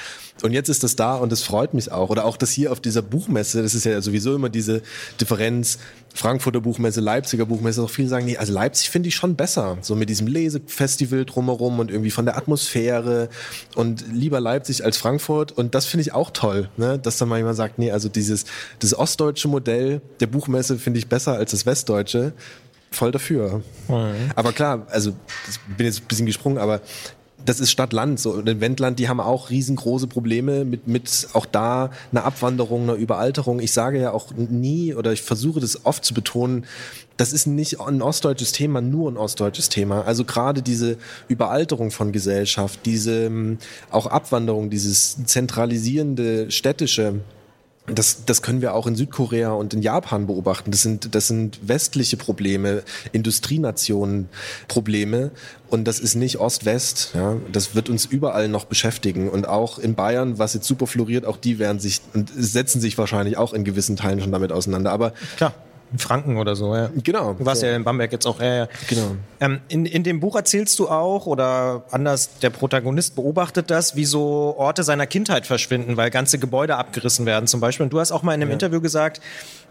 Und 0.44 0.54
jetzt 0.54 0.70
ist 0.70 0.84
das 0.84 0.96
da 0.96 1.16
und 1.16 1.32
das 1.32 1.44
freut 1.44 1.74
mich 1.74 1.92
auch. 1.92 2.10
Oder 2.10 2.26
auch 2.26 2.38
das 2.38 2.52
hier 2.52 2.72
auf 2.72 2.80
dieser 2.80 3.02
Buchmesse, 3.02 3.62
das 3.62 3.74
ist 3.74 3.86
ja 3.86 4.02
sowieso 4.02 4.36
immer 4.36 4.50
diese 4.50 4.82
Differenz, 5.20 5.78
Frankfurter 6.14 6.62
Buchmesse, 6.62 7.00
Leipziger 7.00 7.46
Buchmesse, 7.46 7.84
auch 7.84 7.90
viele 7.90 8.10
sagen, 8.10 8.26
nee, 8.26 8.38
also 8.38 8.52
Leipzig 8.52 8.90
finde 8.90 9.10
ich 9.10 9.16
schon 9.16 9.36
besser. 9.36 9.78
So 9.82 9.96
mit 9.96 10.10
diesem 10.10 10.28
Lesefestival 10.28 11.26
drumherum 11.26 11.80
und 11.80 11.90
irgendwie 11.90 12.12
von 12.12 12.26
der 12.26 12.38
Atmosphäre 12.38 13.30
und 13.76 14.06
lieber 14.12 14.40
Leipzig 14.40 14.84
als 14.84 14.98
Frankfurt. 14.98 15.52
Und 15.52 15.76
das 15.76 15.86
finde 15.86 16.02
ich 16.02 16.14
auch 16.14 16.32
toll, 16.32 16.70
ne? 16.78 17.00
dass 17.00 17.18
dann 17.18 17.30
mal 17.30 17.38
jemand 17.38 17.56
sagt, 17.56 17.80
nee, 17.80 17.92
also 17.92 18.10
dieses, 18.10 18.46
das 18.80 18.98
ostdeutsche 18.98 19.48
Modell 19.48 20.02
der 20.20 20.28
Buchmesse 20.28 20.78
finde 20.78 21.00
ich 21.00 21.08
besser 21.08 21.34
als 21.34 21.52
das 21.52 21.66
westdeutsche 21.66 22.34
voll 22.92 23.12
dafür. 23.12 23.62
Mhm. 23.88 24.32
Aber 24.36 24.52
klar, 24.52 24.86
also 24.90 25.14
ich 25.50 25.60
bin 25.78 25.86
jetzt 25.86 26.02
ein 26.02 26.08
bisschen 26.08 26.26
gesprungen, 26.26 26.58
aber 26.58 26.82
das 27.46 27.60
ist 27.60 27.72
Stadt-Land. 27.72 28.20
So, 28.20 28.40
in 28.40 28.62
Wendland, 28.62 29.00
die 29.00 29.10
haben 29.10 29.20
auch 29.20 29.50
riesengroße 29.50 30.08
Probleme 30.08 30.66
mit, 30.66 30.88
mit 30.88 31.28
auch 31.34 31.46
da 31.46 31.92
einer 32.12 32.26
Abwanderung, 32.26 32.84
einer 32.84 32.94
Überalterung. 32.94 33.60
Ich 33.60 33.72
sage 33.72 34.00
ja 34.00 34.12
auch 34.12 34.32
nie 34.36 34.94
oder 34.94 35.12
ich 35.12 35.22
versuche 35.22 35.60
das 35.60 35.86
oft 35.86 36.06
zu 36.06 36.14
betonen, 36.14 36.66
das 37.18 37.34
ist 37.34 37.46
nicht 37.46 37.80
ein 37.80 38.02
ostdeutsches 38.02 38.52
Thema, 38.52 38.82
nur 38.82 39.12
ein 39.12 39.18
ostdeutsches 39.18 39.70
Thema. 39.70 40.02
Also 40.02 40.26
gerade 40.26 40.62
diese 40.62 40.98
Überalterung 41.28 41.92
von 41.92 42.12
Gesellschaft, 42.12 42.80
diese 42.86 43.26
ähm, 43.26 43.60
auch 43.92 44.08
Abwanderung, 44.08 44.70
dieses 44.70 45.24
zentralisierende 45.26 46.50
städtische, 46.50 47.20
das, 47.94 48.26
das 48.26 48.42
können 48.42 48.62
wir 48.62 48.74
auch 48.74 48.88
in 48.88 48.96
Südkorea 48.96 49.52
und 49.52 49.74
in 49.74 49.82
Japan 49.82 50.28
beobachten. 50.28 50.72
Das 50.72 50.82
sind, 50.82 51.14
das 51.16 51.28
sind 51.28 51.60
westliche 51.68 52.18
Probleme, 52.18 52.84
Industrienationen 53.12 54.30
Probleme. 54.68 55.32
Und 55.70 55.86
das 55.86 56.00
ist 56.00 56.16
nicht 56.16 56.40
Ost-West. 56.40 57.12
Ja. 57.14 57.38
Das 57.52 57.76
wird 57.76 57.90
uns 57.90 58.06
überall 58.06 58.50
noch 58.50 58.66
beschäftigen. 58.66 59.30
Und 59.30 59.48
auch 59.48 59.80
in 59.80 59.96
Bayern, 59.96 60.38
was 60.38 60.54
jetzt 60.54 60.68
super 60.68 60.88
floriert, 60.88 61.26
auch 61.26 61.38
die 61.38 61.60
werden 61.60 61.80
sich 61.80 62.02
und 62.14 62.32
setzen 62.36 62.82
sich 62.82 62.98
wahrscheinlich 62.98 63.38
auch 63.38 63.54
in 63.54 63.64
gewissen 63.64 63.96
Teilen 63.96 64.22
schon 64.22 64.32
damit 64.32 64.52
auseinander. 64.52 64.92
Aber 64.92 65.14
klar. 65.38 65.54
Franken 65.98 66.38
oder 66.38 66.56
so, 66.56 66.76
ja. 66.76 66.90
Genau. 67.04 67.34
Du 67.34 67.46
warst 67.46 67.62
so. 67.62 67.68
ja 67.68 67.76
in 67.76 67.84
Bamberg 67.84 68.12
jetzt 68.12 68.26
auch. 68.26 68.40
Ja, 68.40 68.56
ja. 68.56 68.68
Genau. 68.88 69.16
Ähm, 69.40 69.60
in, 69.68 69.86
in 69.86 70.04
dem 70.04 70.20
Buch 70.20 70.36
erzählst 70.36 70.80
du 70.80 70.88
auch, 70.88 71.26
oder 71.26 71.84
anders, 71.92 72.38
der 72.40 72.50
Protagonist 72.50 73.16
beobachtet 73.16 73.70
das, 73.70 73.96
wie 73.96 74.06
so 74.06 74.56
Orte 74.58 74.84
seiner 74.84 75.08
Kindheit 75.08 75.46
verschwinden, 75.46 75.98
weil 75.98 76.10
ganze 76.10 76.40
Gebäude 76.40 76.78
abgerissen 76.78 77.26
werden 77.26 77.48
zum 77.48 77.60
Beispiel. 77.60 77.84
Und 77.84 77.94
du 77.94 78.00
hast 78.00 78.12
auch 78.12 78.24
mal 78.24 78.34
in 78.34 78.42
einem 78.42 78.50
ja. 78.50 78.54
Interview 78.54 78.80
gesagt, 78.80 79.22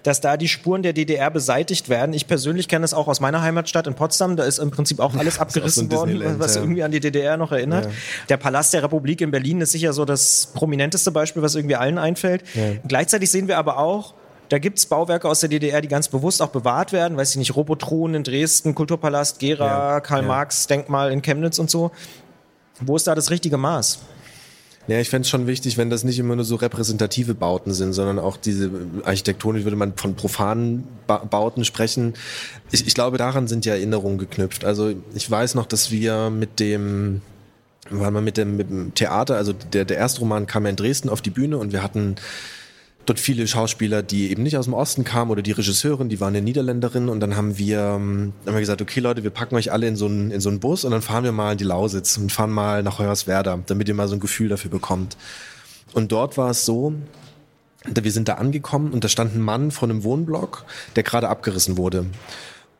dass 0.02 0.20
da 0.20 0.36
die 0.36 0.48
Spuren 0.48 0.82
der 0.82 0.92
DDR 0.92 1.30
beseitigt 1.30 1.88
werden. 1.88 2.14
Ich 2.14 2.26
persönlich 2.26 2.68
kenne 2.68 2.82
das 2.82 2.94
auch 2.94 3.08
aus 3.08 3.20
meiner 3.20 3.42
Heimatstadt 3.42 3.86
in 3.86 3.94
Potsdam. 3.94 4.36
Da 4.36 4.44
ist 4.44 4.58
im 4.58 4.70
Prinzip 4.70 5.00
auch 5.00 5.14
alles 5.18 5.38
abgerissen 5.38 5.90
so 5.90 5.96
worden, 5.96 6.38
was 6.38 6.54
ja. 6.54 6.62
irgendwie 6.62 6.82
an 6.82 6.90
die 6.90 7.00
DDR 7.00 7.36
noch 7.36 7.52
erinnert. 7.52 7.86
Ja. 7.86 7.90
Der 8.28 8.36
Palast 8.36 8.72
der 8.74 8.82
Republik 8.82 9.20
in 9.20 9.30
Berlin 9.30 9.60
ist 9.60 9.72
sicher 9.72 9.92
so 9.92 10.04
das 10.04 10.50
prominenteste 10.54 11.10
Beispiel, 11.10 11.42
was 11.42 11.54
irgendwie 11.54 11.76
allen 11.76 11.98
einfällt. 11.98 12.44
Gleichzeitig 12.86 13.30
sehen 13.30 13.48
wir 13.48 13.58
aber 13.58 13.78
auch, 13.78 14.14
da 14.50 14.58
gibt's 14.58 14.84
Bauwerke 14.84 15.28
aus 15.28 15.40
der 15.40 15.48
DDR, 15.48 15.80
die 15.80 15.88
ganz 15.88 16.08
bewusst 16.08 16.42
auch 16.42 16.48
bewahrt 16.48 16.92
werden. 16.92 17.16
Weiß 17.16 17.30
ich 17.30 17.36
nicht, 17.36 17.54
Robotron 17.54 18.14
in 18.14 18.24
Dresden, 18.24 18.74
Kulturpalast, 18.74 19.38
Gera, 19.38 19.94
ja, 19.94 20.00
Karl-Marx-Denkmal 20.00 21.12
in 21.12 21.22
Chemnitz 21.22 21.60
und 21.60 21.70
so. 21.70 21.92
Wo 22.80 22.96
ist 22.96 23.06
da 23.06 23.14
das 23.14 23.30
richtige 23.30 23.56
Maß? 23.56 24.00
Ja, 24.88 24.98
ich 24.98 25.08
fände 25.08 25.22
es 25.22 25.28
schon 25.28 25.46
wichtig, 25.46 25.78
wenn 25.78 25.88
das 25.88 26.02
nicht 26.02 26.18
immer 26.18 26.34
nur 26.34 26.44
so 26.44 26.56
repräsentative 26.56 27.34
Bauten 27.34 27.72
sind, 27.72 27.92
sondern 27.92 28.18
auch 28.18 28.36
diese 28.36 28.72
architektonisch 29.04 29.62
würde 29.62 29.76
man 29.76 29.94
von 29.94 30.16
profanen 30.16 30.88
ba 31.06 31.18
Bauten 31.18 31.64
sprechen. 31.64 32.14
Ich, 32.72 32.84
ich 32.84 32.94
glaube, 32.94 33.18
daran 33.18 33.46
sind 33.46 33.64
ja 33.64 33.74
Erinnerungen 33.74 34.18
geknüpft. 34.18 34.64
Also 34.64 34.92
ich 35.14 35.30
weiß 35.30 35.54
noch, 35.54 35.66
dass 35.66 35.92
wir 35.92 36.30
mit 36.30 36.58
dem 36.58 37.22
waren 37.88 38.14
wir 38.14 38.20
mit 38.20 38.36
dem, 38.36 38.56
mit 38.56 38.68
dem 38.68 38.94
Theater, 38.94 39.36
also 39.36 39.52
der, 39.52 39.84
der 39.84 39.96
erste 39.96 40.20
Roman 40.20 40.46
kam 40.46 40.64
ja 40.64 40.70
in 40.70 40.76
Dresden 40.76 41.08
auf 41.08 41.22
die 41.22 41.30
Bühne 41.30 41.58
und 41.58 41.72
wir 41.72 41.82
hatten 41.82 42.16
dort 43.06 43.18
viele 43.18 43.46
Schauspieler, 43.46 44.02
die 44.02 44.30
eben 44.30 44.42
nicht 44.42 44.56
aus 44.56 44.66
dem 44.66 44.74
Osten 44.74 45.04
kamen 45.04 45.30
oder 45.30 45.42
die 45.42 45.52
Regisseurin, 45.52 46.08
die 46.08 46.20
war 46.20 46.28
eine 46.28 46.42
Niederländerin 46.42 47.08
und 47.08 47.20
dann 47.20 47.36
haben 47.36 47.58
wir, 47.58 47.78
ähm, 47.78 48.32
haben 48.46 48.54
wir 48.54 48.60
gesagt, 48.60 48.82
okay 48.82 49.00
Leute, 49.00 49.22
wir 49.22 49.30
packen 49.30 49.56
euch 49.56 49.72
alle 49.72 49.88
in 49.88 49.96
so 49.96 50.06
einen, 50.06 50.30
in 50.30 50.40
so 50.40 50.48
einen 50.48 50.60
Bus 50.60 50.84
und 50.84 50.92
dann 50.92 51.02
fahren 51.02 51.24
wir 51.24 51.32
mal 51.32 51.52
in 51.52 51.58
die 51.58 51.64
Lausitz 51.64 52.16
und 52.16 52.30
fahren 52.30 52.50
mal 52.50 52.82
nach 52.82 52.98
Hoyerswerda, 52.98 53.60
damit 53.66 53.88
ihr 53.88 53.94
mal 53.94 54.08
so 54.08 54.14
ein 54.14 54.20
Gefühl 54.20 54.48
dafür 54.48 54.70
bekommt. 54.70 55.16
Und 55.92 56.12
dort 56.12 56.36
war 56.36 56.50
es 56.50 56.64
so, 56.64 56.94
wir 57.84 58.12
sind 58.12 58.28
da 58.28 58.34
angekommen 58.34 58.92
und 58.92 59.02
da 59.04 59.08
stand 59.08 59.34
ein 59.34 59.40
Mann 59.40 59.70
vor 59.70 59.88
einem 59.88 60.04
Wohnblock, 60.04 60.64
der 60.96 61.02
gerade 61.02 61.28
abgerissen 61.28 61.76
wurde. 61.76 62.06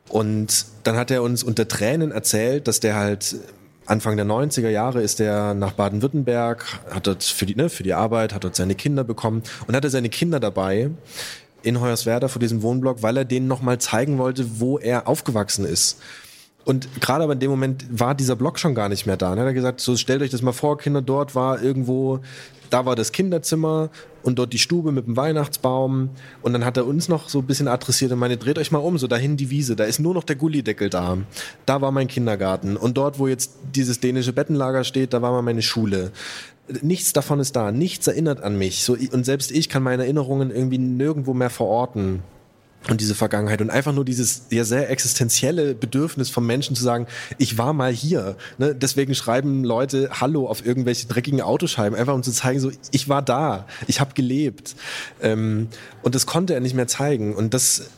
Und 0.07 0.65
dann 0.83 0.97
hat 0.97 1.09
er 1.09 1.23
uns 1.23 1.41
unter 1.43 1.67
Tränen 1.67 2.11
erzählt, 2.11 2.67
dass 2.67 2.79
der 2.79 2.95
halt 2.95 3.35
Anfang 3.85 4.15
der 4.15 4.25
90er 4.25 4.69
Jahre 4.69 5.01
ist 5.01 5.19
er 5.19 5.53
nach 5.53 5.73
Baden-Württemberg, 5.73 6.65
hat 6.91 7.07
dort 7.07 7.23
für 7.23 7.45
die, 7.45 7.55
ne, 7.55 7.69
für 7.69 7.83
die 7.83 7.93
Arbeit, 7.93 8.33
hat 8.33 8.43
dort 8.43 8.55
seine 8.55 8.75
Kinder 8.75 9.03
bekommen 9.03 9.43
und 9.67 9.75
hatte 9.75 9.89
seine 9.89 10.09
Kinder 10.09 10.39
dabei 10.39 10.91
in 11.63 11.79
Hoyerswerda 11.79 12.27
vor 12.27 12.39
diesem 12.39 12.61
Wohnblock, 12.61 13.03
weil 13.03 13.17
er 13.17 13.25
denen 13.25 13.47
nochmal 13.47 13.79
zeigen 13.79 14.17
wollte, 14.17 14.59
wo 14.59 14.77
er 14.77 15.07
aufgewachsen 15.07 15.65
ist. 15.65 15.99
Und 16.63 17.01
gerade 17.01 17.23
aber 17.23 17.33
in 17.33 17.39
dem 17.39 17.49
Moment 17.49 17.85
war 17.89 18.13
dieser 18.13 18.35
Block 18.35 18.59
schon 18.59 18.75
gar 18.75 18.89
nicht 18.89 19.05
mehr 19.05 19.17
da. 19.17 19.31
Dann 19.31 19.39
hat 19.39 19.47
er 19.47 19.53
gesagt, 19.53 19.81
so 19.81 19.95
stellt 19.95 20.21
euch 20.21 20.29
das 20.29 20.41
mal 20.41 20.51
vor, 20.51 20.77
Kinder, 20.77 21.01
dort 21.01 21.33
war 21.33 21.61
irgendwo, 21.61 22.19
da 22.69 22.85
war 22.85 22.95
das 22.95 23.11
Kinderzimmer 23.11 23.89
und 24.21 24.37
dort 24.37 24.53
die 24.53 24.59
Stube 24.59 24.91
mit 24.91 25.07
dem 25.07 25.17
Weihnachtsbaum. 25.17 26.11
Und 26.43 26.53
dann 26.53 26.63
hat 26.63 26.77
er 26.77 26.85
uns 26.85 27.09
noch 27.09 27.29
so 27.29 27.39
ein 27.39 27.47
bisschen 27.47 27.67
adressiert 27.67 28.11
und 28.11 28.19
meine, 28.19 28.37
dreht 28.37 28.59
euch 28.59 28.71
mal 28.71 28.79
um, 28.79 28.99
so 28.99 29.07
dahin 29.07 29.37
die 29.37 29.49
Wiese, 29.49 29.75
da 29.75 29.85
ist 29.85 29.99
nur 29.99 30.13
noch 30.13 30.23
der 30.23 30.35
Gullideckel 30.35 30.89
da. 30.89 31.17
Da 31.65 31.81
war 31.81 31.91
mein 31.91 32.07
Kindergarten. 32.07 32.77
Und 32.77 32.95
dort, 32.95 33.17
wo 33.17 33.27
jetzt 33.27 33.53
dieses 33.75 33.99
dänische 33.99 34.33
Bettenlager 34.33 34.83
steht, 34.83 35.13
da 35.13 35.21
war 35.21 35.31
mal 35.31 35.41
meine 35.41 35.61
Schule. 35.61 36.11
Nichts 36.81 37.13
davon 37.13 37.39
ist 37.39 37.55
da, 37.55 37.71
nichts 37.71 38.07
erinnert 38.07 38.41
an 38.41 38.57
mich. 38.57 38.83
So, 38.83 38.95
und 39.11 39.25
selbst 39.25 39.51
ich 39.51 39.69
kann 39.69 39.83
meine 39.83 40.03
Erinnerungen 40.03 40.51
irgendwie 40.51 40.77
nirgendwo 40.77 41.33
mehr 41.33 41.49
verorten 41.49 42.21
und 42.89 42.99
diese 42.99 43.13
Vergangenheit 43.13 43.61
und 43.61 43.69
einfach 43.69 43.93
nur 43.93 44.03
dieses 44.05 44.47
ja 44.49 44.63
sehr 44.63 44.89
existenzielle 44.89 45.75
Bedürfnis 45.75 46.29
vom 46.29 46.47
Menschen 46.47 46.75
zu 46.75 46.83
sagen, 46.83 47.05
ich 47.37 47.57
war 47.57 47.73
mal 47.73 47.91
hier. 47.91 48.35
Ne? 48.57 48.73
Deswegen 48.73 49.13
schreiben 49.13 49.63
Leute 49.63 50.09
Hallo 50.19 50.47
auf 50.47 50.65
irgendwelche 50.65 51.07
dreckigen 51.07 51.41
Autoscheiben, 51.41 51.97
einfach 51.97 52.15
um 52.15 52.23
zu 52.23 52.31
zeigen, 52.31 52.59
so 52.59 52.71
ich 52.91 53.07
war 53.07 53.21
da, 53.21 53.67
ich 53.87 53.99
habe 53.99 54.13
gelebt. 54.15 54.75
Ähm, 55.21 55.67
und 56.01 56.15
das 56.15 56.25
konnte 56.25 56.55
er 56.55 56.59
nicht 56.59 56.73
mehr 56.73 56.87
zeigen. 56.87 57.35
Und 57.35 57.53
das, 57.53 57.91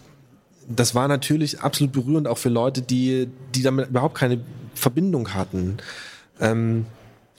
das 0.68 0.94
war 0.94 1.08
natürlich 1.08 1.62
absolut 1.62 1.94
berührend 1.94 2.28
auch 2.28 2.38
für 2.38 2.50
Leute, 2.50 2.82
die, 2.82 3.30
die 3.56 3.62
damit 3.62 3.90
überhaupt 3.90 4.16
keine 4.16 4.42
Verbindung 4.74 5.34
hatten. 5.34 5.78
Ähm, 6.40 6.86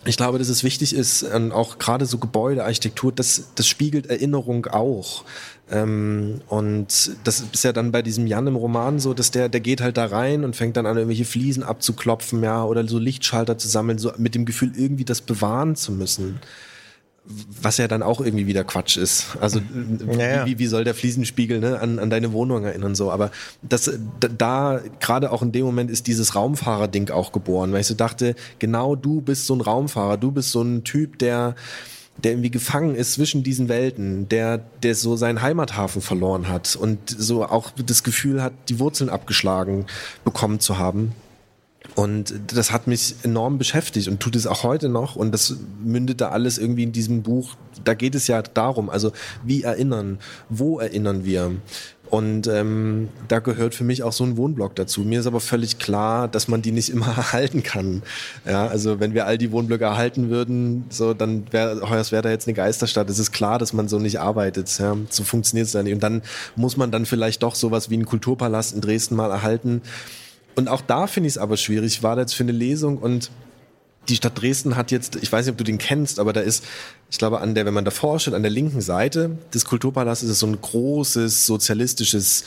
ich 0.07 0.17
glaube, 0.17 0.39
dass 0.39 0.49
es 0.49 0.65
wichtig 0.65 0.95
ist, 0.95 1.25
auch 1.53 1.79
gerade 1.79 2.05
so 2.05 2.19
Gebäudearchitektur, 2.19 3.11
das, 3.13 3.49
das 3.55 3.67
spiegelt 3.67 4.07
Erinnerung 4.07 4.67
auch. 4.67 5.25
Ähm, 5.71 6.43
und 6.49 7.13
das 7.25 7.41
ist 7.41 7.65
ja 7.65 7.73
dann 7.73 7.91
bei 7.91 8.03
diesem 8.03 8.27
Jan 8.27 8.47
im 8.47 8.57
Roman 8.57 8.99
so, 8.99 9.15
dass 9.15 9.31
der, 9.31 9.49
der 9.49 9.61
geht 9.61 9.81
halt 9.81 9.97
da 9.97 10.07
rein 10.07 10.45
und 10.45 10.57
fängt 10.57 10.77
dann 10.77 10.85
an, 10.85 10.97
irgendwelche 10.97 11.25
Fliesen 11.25 11.63
abzuklopfen, 11.63 12.43
ja, 12.43 12.65
oder 12.65 12.87
so 12.87 12.99
Lichtschalter 12.99 13.57
zu 13.57 13.69
sammeln, 13.69 13.99
so 13.99 14.13
mit 14.19 14.35
dem 14.35 14.45
Gefühl, 14.45 14.73
irgendwie 14.77 15.07
das 15.07 15.23
bewahren 15.23 15.75
zu 15.75 15.93
müssen. 15.93 16.41
Was 17.27 17.79
ja 17.79 17.89
dann 17.89 18.03
auch 18.03 18.21
irgendwie 18.21 18.47
wieder 18.47 18.65
Quatsch 18.65 18.99
ist. 18.99 19.39
Also 19.41 19.61
ja, 20.19 20.19
ja. 20.19 20.47
Wie, 20.47 20.59
wie 20.59 20.67
soll 20.67 20.85
der 20.85 20.95
Fliesenspiegel 20.95 21.59
ne, 21.59 21.81
an, 21.81 21.99
an 21.99 22.11
deine 22.11 22.33
Wohnung 22.33 22.65
erinnern 22.65 22.95
so? 22.95 23.11
Aber 23.11 23.31
das 23.63 23.91
da 24.21 24.81
gerade 25.01 25.33
auch 25.33 25.41
in 25.41 25.51
dem 25.51 25.65
Moment 25.65 25.91
ist 25.91 26.07
dieses 26.07 26.35
Raumfahrer-Ding 26.35 27.11
auch 27.11 27.33
geboren, 27.33 27.73
weil 27.73 27.81
ich 27.81 27.87
so 27.87 27.95
dachte, 27.95 28.35
genau 28.59 28.95
du 28.95 29.23
bist 29.23 29.47
so 29.47 29.55
ein 29.55 29.63
Raumfahrer, 29.63 30.19
du 30.19 30.33
bist 30.33 30.51
so 30.51 30.61
ein 30.61 30.85
Typ, 30.85 31.19
der 31.19 31.55
der 32.23 32.33
irgendwie 32.33 32.51
gefangen 32.51 32.95
ist 32.95 33.15
zwischen 33.15 33.43
diesen 33.43 33.69
Welten, 33.69 34.29
der, 34.29 34.59
der 34.59 34.95
so 34.95 35.17
seinen 35.17 35.43
Heimathafen 35.43 36.01
verloren 36.01 36.49
hat 36.49 36.77
und 36.77 36.99
so 37.11 37.45
auch 37.45 37.73
das 37.73 38.05
Gefühl 38.05 38.43
hat, 38.43 38.53
die 38.69 38.79
Wurzeln 38.79 39.11
abgeschlagen 39.11 39.87
bekommen 40.25 40.61
zu 40.61 40.79
haben. 40.79 41.13
Und 41.95 42.35
das 42.49 42.73
hat 42.73 42.87
mich 42.87 43.15
enorm 43.23 43.59
beschäftigt 43.59 44.09
und 44.09 44.19
tut 44.19 44.35
es 44.35 44.47
auch 44.47 44.65
heute 44.65 44.89
noch. 44.89 45.15
Und 45.15 45.33
das 45.33 45.57
mündet 45.83 46.21
da 46.21 46.31
alles 46.31 46.59
irgendwie 46.59 46.83
in 46.83 46.93
diesem 46.93 47.23
Buch. 47.23 47.55
Da 47.85 47.95
geht 47.95 48.15
es 48.15 48.27
ja 48.27 48.43
darum, 48.43 48.91
also 48.91 49.13
wie 49.45 49.63
erinnern, 49.63 50.19
wo 50.49 50.79
erinnern 50.81 51.25
wir, 51.25 51.53
und 52.15 52.47
ähm, 52.47 53.09
da 53.27 53.41
gehört 53.41 53.75
für 53.75 53.83
mich 53.83 54.05
auch 54.05 54.13
so 54.13 54.23
ein 54.23 54.37
Wohnblock 54.37 54.77
dazu. 54.77 55.01
Mir 55.01 55.19
ist 55.19 55.27
aber 55.27 55.41
völlig 55.41 55.81
klar, 55.81 56.29
dass 56.29 56.47
man 56.47 56.63
die 56.63 56.71
nicht 56.71 56.91
immer 56.91 57.07
erhalten 57.17 57.65
kann. 57.65 58.03
Ja, 58.47 58.69
also 58.69 59.01
wenn 59.01 59.15
wir 59.15 59.27
all 59.27 59.37
die 59.37 59.51
Wohnblöcke 59.51 59.85
erhalten 59.85 60.31
würden, 60.31 60.85
so 60.91 61.13
dann 61.13 61.51
wäre 61.51 61.91
Hoyerswerda 61.91 62.31
jetzt 62.31 62.47
eine 62.47 62.55
Geisterstadt. 62.55 63.11
Es 63.11 63.19
ist 63.19 63.33
klar, 63.33 63.59
dass 63.59 63.73
man 63.73 63.89
so 63.89 63.99
nicht 63.99 64.21
arbeitet. 64.21 64.79
Ja, 64.79 64.97
so 65.11 65.25
funktioniert 65.25 65.67
es 65.67 65.73
dann 65.73 65.85
nicht. 65.85 65.95
Und 65.95 66.05
dann 66.05 66.23
muss 66.55 66.77
man 66.77 66.93
dann 66.93 67.05
vielleicht 67.05 67.43
doch 67.43 67.57
sowas 67.57 67.91
wie 67.91 67.95
einen 67.95 68.07
Kulturpalast 68.07 68.75
in 68.75 68.81
Dresden 68.81 69.17
mal 69.17 69.33
erhalten. 69.33 69.83
Und 70.55 70.69
auch 70.69 70.81
da 70.81 71.07
finde 71.07 71.29
ich 71.29 71.35
es 71.35 71.39
aber 71.39 71.57
schwierig. 71.57 71.97
Ich 71.97 72.03
war 72.03 72.17
da 72.17 72.23
jetzt 72.23 72.35
für 72.35 72.45
eine 72.45 72.53
Lesung 72.53 72.99
und 72.99 73.31
die 74.09 74.17
Stadt 74.17 74.41
Dresden 74.41 74.77
hat 74.77 74.91
jetzt, 74.91 75.17
ich 75.17 75.33
weiß 75.33 75.47
nicht, 75.47 75.53
ob 75.53 75.59
du 75.59 75.65
den 75.65 75.79
kennst, 75.79 76.19
aber 76.19 76.33
da 76.33 76.41
ist, 76.41 76.65
ich 77.11 77.19
glaube, 77.19 77.41
an 77.41 77.55
der, 77.55 77.65
wenn 77.65 77.75
man 77.75 77.87
davor 77.87 78.21
steht, 78.21 78.35
an 78.35 78.43
der 78.43 78.51
linken 78.51 78.83
Seite 78.83 79.39
des 79.53 79.65
Kulturpalastes 79.65 80.29
ist 80.29 80.39
so 80.41 80.47
ein 80.47 80.61
großes 80.61 81.47
sozialistisches 81.47 82.45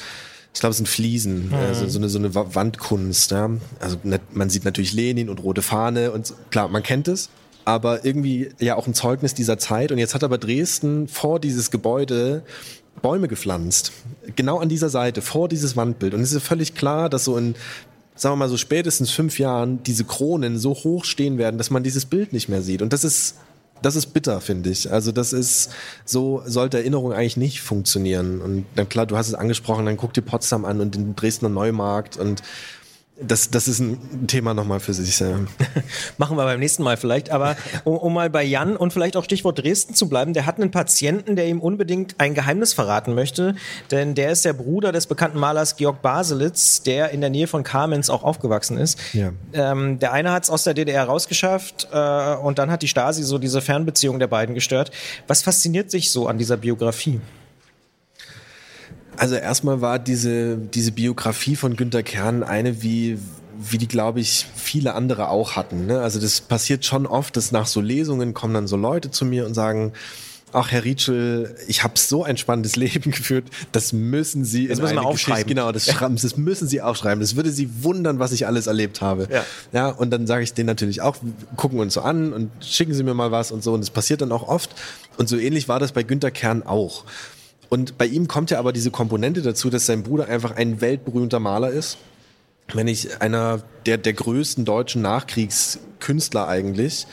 ich 0.53 0.59
glaube, 0.59 0.71
es 0.71 0.77
sind 0.77 0.87
Fliesen, 0.87 1.49
mhm. 1.49 1.53
also 1.53 1.87
so 1.87 1.99
eine, 1.99 2.09
so 2.09 2.17
eine 2.17 2.33
Wandkunst. 2.33 3.29
Ja? 3.29 3.51
Also 3.79 3.97
man 4.31 4.49
sieht 4.49 4.65
natürlich 4.65 4.91
Lenin 4.91 5.29
und 5.29 5.43
rote 5.43 5.61
Fahne 5.61 6.11
und 6.11 6.33
klar, 6.49 6.67
man 6.67 6.81
kennt 6.81 7.07
es, 7.07 7.29
aber 7.63 8.05
irgendwie 8.05 8.49
ja 8.59 8.75
auch 8.75 8.87
ein 8.87 8.95
Zeugnis 8.95 9.35
dieser 9.35 9.59
Zeit. 9.59 9.91
Und 9.91 9.99
jetzt 9.99 10.15
hat 10.15 10.23
aber 10.23 10.39
Dresden 10.39 11.07
vor 11.07 11.39
dieses 11.39 11.69
Gebäude 11.69 12.43
Bäume 13.03 13.27
gepflanzt. 13.27 13.91
Genau 14.35 14.57
an 14.57 14.69
dieser 14.69 14.89
Seite, 14.89 15.21
vor 15.21 15.47
dieses 15.47 15.75
Wandbild. 15.75 16.15
Und 16.15 16.21
es 16.21 16.31
ist 16.31 16.41
völlig 16.43 16.73
klar, 16.73 17.09
dass 17.09 17.25
so 17.25 17.37
in 17.37 17.53
sagen 18.17 18.33
wir 18.33 18.37
mal 18.37 18.49
so 18.49 18.57
spätestens 18.57 19.11
fünf 19.11 19.39
Jahren 19.39 19.81
diese 19.83 20.03
Kronen 20.03 20.57
so 20.57 20.73
hoch 20.73 21.05
stehen 21.05 21.37
werden, 21.37 21.57
dass 21.57 21.69
man 21.69 21.83
dieses 21.83 22.05
Bild 22.05 22.33
nicht 22.33 22.49
mehr 22.49 22.61
sieht. 22.61 22.81
Und 22.81 22.91
das 22.91 23.03
ist 23.03 23.35
das 23.81 23.95
ist 23.95 24.07
bitter, 24.07 24.41
finde 24.41 24.69
ich. 24.69 24.91
Also 24.91 25.11
das 25.11 25.33
ist, 25.33 25.69
so 26.05 26.41
sollte 26.45 26.77
Erinnerung 26.77 27.13
eigentlich 27.13 27.37
nicht 27.37 27.61
funktionieren. 27.61 28.41
Und 28.41 28.65
dann 28.75 28.89
klar, 28.89 29.05
du 29.05 29.17
hast 29.17 29.27
es 29.27 29.35
angesprochen, 29.35 29.85
dann 29.85 29.97
guck 29.97 30.13
dir 30.13 30.21
Potsdam 30.21 30.65
an 30.65 30.81
und 30.81 30.95
den 30.95 31.15
Dresdner 31.15 31.49
Neumarkt 31.49 32.17
und 32.17 32.41
das, 33.19 33.49
das 33.49 33.67
ist 33.67 33.79
ein 33.79 34.27
Thema 34.27 34.53
nochmal 34.53 34.79
für 34.79 34.93
sich. 34.93 35.19
Ja. 35.19 35.39
Machen 36.17 36.37
wir 36.37 36.43
beim 36.43 36.59
nächsten 36.59 36.83
Mal 36.83 36.97
vielleicht. 36.97 37.31
Aber 37.31 37.55
um, 37.83 37.97
um, 37.97 38.13
mal 38.13 38.29
bei 38.29 38.43
Jan 38.43 38.77
und 38.77 38.93
vielleicht 38.93 39.17
auch 39.17 39.23
Stichwort 39.23 39.63
Dresden 39.63 39.95
zu 39.95 40.07
bleiben, 40.07 40.33
der 40.33 40.45
hat 40.45 40.59
einen 40.59 40.71
Patienten, 40.71 41.35
der 41.35 41.47
ihm 41.47 41.59
unbedingt 41.59 42.15
ein 42.19 42.35
Geheimnis 42.35 42.73
verraten 42.73 43.15
möchte. 43.15 43.55
Denn 43.89 44.13
der 44.13 44.31
ist 44.31 44.45
der 44.45 44.53
Bruder 44.53 44.91
des 44.91 45.07
bekannten 45.07 45.39
Malers 45.39 45.75
Georg 45.77 46.01
Baselitz, 46.01 46.83
der 46.83 47.09
in 47.09 47.21
der 47.21 47.29
Nähe 47.29 47.47
von 47.47 47.63
Kamenz 47.63 48.09
auch 48.09 48.23
aufgewachsen 48.23 48.77
ist. 48.77 48.99
Ja. 49.13 49.31
Ähm, 49.53 49.99
der 49.99 50.13
eine 50.13 50.31
hat 50.31 50.43
es 50.43 50.49
aus 50.49 50.63
der 50.63 50.75
DDR 50.75 51.05
rausgeschafft 51.05 51.87
äh, 51.91 52.35
und 52.35 52.59
dann 52.59 52.69
hat 52.69 52.83
die 52.83 52.87
Stasi 52.87 53.23
so 53.23 53.39
diese 53.39 53.61
Fernbeziehung 53.61 54.19
der 54.19 54.27
beiden 54.27 54.53
gestört. 54.53 54.91
Was 55.27 55.41
fasziniert 55.41 55.89
sich 55.89 56.11
so 56.11 56.27
an 56.27 56.37
dieser 56.37 56.57
Biografie? 56.57 57.19
Also 59.17 59.35
erstmal 59.35 59.81
war 59.81 59.99
diese, 59.99 60.57
diese 60.57 60.91
Biografie 60.91 61.55
von 61.55 61.75
Günter 61.75 62.03
Kern 62.03 62.43
eine 62.43 62.81
wie, 62.83 63.17
wie 63.59 63.77
die, 63.77 63.87
glaube 63.87 64.19
ich, 64.19 64.47
viele 64.55 64.93
andere 64.93 65.29
auch 65.29 65.55
hatten. 65.55 65.87
Ne? 65.87 66.01
Also 66.01 66.19
das 66.19 66.41
passiert 66.41 66.85
schon 66.85 67.05
oft, 67.05 67.35
dass 67.35 67.51
nach 67.51 67.67
so 67.67 67.81
Lesungen 67.81 68.33
kommen 68.33 68.53
dann 68.53 68.67
so 68.67 68.77
Leute 68.77 69.11
zu 69.11 69.25
mir 69.25 69.45
und 69.45 69.53
sagen, 69.53 69.93
Ach, 70.53 70.71
Herr 70.71 70.85
Rietschel, 70.85 71.55
ich 71.67 71.83
habe 71.83 71.99
so 71.99 72.23
ein 72.23 72.37
spannendes 72.37 72.75
Leben 72.77 73.11
geführt. 73.11 73.45
Das 73.73 73.91
müssen 73.91 74.45
Sie 74.45 74.67
das 74.67 74.79
müssen 74.79 74.95
wir 74.95 75.05
aufschreiben. 75.05 75.43
Geschichte, 75.43 75.55
genau, 75.55 75.71
das, 75.71 75.87
ja. 75.87 76.09
das 76.09 76.37
müssen 76.37 76.67
Sie 76.69 76.81
aufschreiben. 76.81 77.19
Das 77.19 77.35
würde 77.35 77.51
Sie 77.51 77.83
wundern, 77.83 78.19
was 78.19 78.31
ich 78.31 78.47
alles 78.47 78.67
erlebt 78.67 79.01
habe. 79.01 79.27
Ja, 79.29 79.43
ja 79.73 79.89
und 79.89 80.09
dann 80.09 80.25
sage 80.25 80.43
ich 80.43 80.53
denen 80.53 80.67
natürlich 80.67 81.01
auch, 81.01 81.17
gucken 81.57 81.79
uns 81.79 81.95
so 81.95 82.01
an 82.01 82.31
und 82.31 82.49
schicken 82.63 82.93
Sie 82.93 83.03
mir 83.03 83.13
mal 83.13 83.31
was 83.31 83.51
und 83.51 83.61
so. 83.61 83.73
Und 83.73 83.81
das 83.81 83.89
passiert 83.89 84.21
dann 84.21 84.31
auch 84.31 84.47
oft. 84.47 84.73
Und 85.17 85.27
so 85.27 85.37
ähnlich 85.37 85.67
war 85.67 85.79
das 85.79 85.91
bei 85.91 86.03
Günter 86.03 86.31
Kern 86.31 86.63
auch. 86.63 87.03
Und 87.69 87.97
bei 87.97 88.05
ihm 88.05 88.27
kommt 88.27 88.51
ja 88.51 88.59
aber 88.59 88.73
diese 88.73 88.91
Komponente 88.91 89.41
dazu, 89.41 89.69
dass 89.69 89.85
sein 89.85 90.03
Bruder 90.03 90.27
einfach 90.27 90.55
ein 90.55 90.81
weltberühmter 90.81 91.39
Maler 91.39 91.69
ist. 91.69 91.97
Wenn 92.73 92.87
ich 92.87 93.21
einer 93.21 93.63
der, 93.85 93.97
der 93.97 94.13
größten 94.13 94.65
deutschen 94.65 95.01
Nachkriegskünstler 95.01 96.47
eigentlich, 96.47 97.07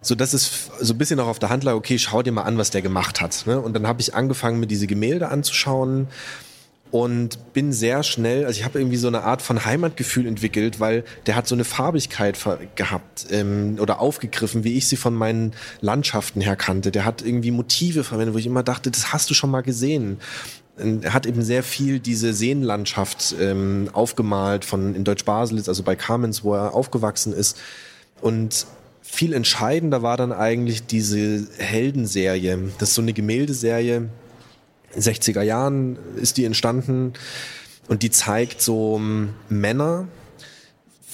so 0.00 0.14
dass 0.14 0.32
es 0.34 0.70
so 0.80 0.94
ein 0.94 0.98
bisschen 0.98 1.20
auch 1.20 1.26
auf 1.26 1.38
der 1.38 1.50
Hand 1.50 1.64
lag, 1.64 1.74
okay, 1.74 1.98
schau 1.98 2.22
dir 2.22 2.32
mal 2.32 2.42
an, 2.42 2.58
was 2.58 2.70
der 2.70 2.82
gemacht 2.82 3.20
hat. 3.20 3.46
Ne? 3.46 3.60
Und 3.60 3.74
dann 3.74 3.86
habe 3.86 4.00
ich 4.00 4.14
angefangen, 4.14 4.60
mir 4.60 4.66
diese 4.66 4.86
Gemälde 4.86 5.28
anzuschauen 5.28 6.08
und 6.90 7.52
bin 7.52 7.72
sehr 7.72 8.02
schnell, 8.02 8.44
also 8.46 8.58
ich 8.58 8.64
habe 8.64 8.78
irgendwie 8.78 8.96
so 8.96 9.08
eine 9.08 9.22
Art 9.22 9.42
von 9.42 9.64
Heimatgefühl 9.64 10.26
entwickelt, 10.26 10.78
weil 10.78 11.04
der 11.26 11.34
hat 11.36 11.48
so 11.48 11.54
eine 11.54 11.64
Farbigkeit 11.64 12.38
gehabt 12.76 13.26
ähm, 13.30 13.76
oder 13.80 14.00
aufgegriffen, 14.00 14.64
wie 14.64 14.76
ich 14.76 14.86
sie 14.88 14.96
von 14.96 15.14
meinen 15.14 15.52
Landschaften 15.80 16.40
her 16.40 16.56
kannte. 16.56 16.90
Der 16.92 17.04
hat 17.04 17.22
irgendwie 17.22 17.50
Motive 17.50 18.04
verwendet, 18.04 18.34
wo 18.34 18.38
ich 18.38 18.46
immer 18.46 18.62
dachte, 18.62 18.90
das 18.90 19.12
hast 19.12 19.28
du 19.30 19.34
schon 19.34 19.50
mal 19.50 19.62
gesehen. 19.62 20.18
Er 20.78 21.14
hat 21.14 21.26
eben 21.26 21.42
sehr 21.42 21.62
viel 21.62 22.00
diese 22.00 22.34
Seenlandschaft 22.34 23.34
ähm, 23.40 23.88
aufgemalt 23.92 24.64
von 24.64 24.94
in 24.94 25.04
Deutsch-Baselitz, 25.04 25.68
also 25.68 25.82
bei 25.82 25.96
Kamenz, 25.96 26.44
wo 26.44 26.54
er 26.54 26.74
aufgewachsen 26.74 27.32
ist. 27.32 27.58
Und 28.20 28.66
viel 29.02 29.32
entscheidender 29.32 30.02
war 30.02 30.16
dann 30.16 30.32
eigentlich 30.32 30.86
diese 30.86 31.46
Heldenserie. 31.58 32.70
Das 32.78 32.90
ist 32.90 32.94
so 32.94 33.02
eine 33.02 33.12
Gemäldeserie, 33.12 34.08
60er 34.96 35.42
Jahren 35.42 35.98
ist 36.16 36.36
die 36.36 36.44
entstanden 36.44 37.12
und 37.88 38.02
die 38.02 38.10
zeigt 38.10 38.60
so 38.60 38.96
ähm, 38.96 39.30
Männer 39.48 40.08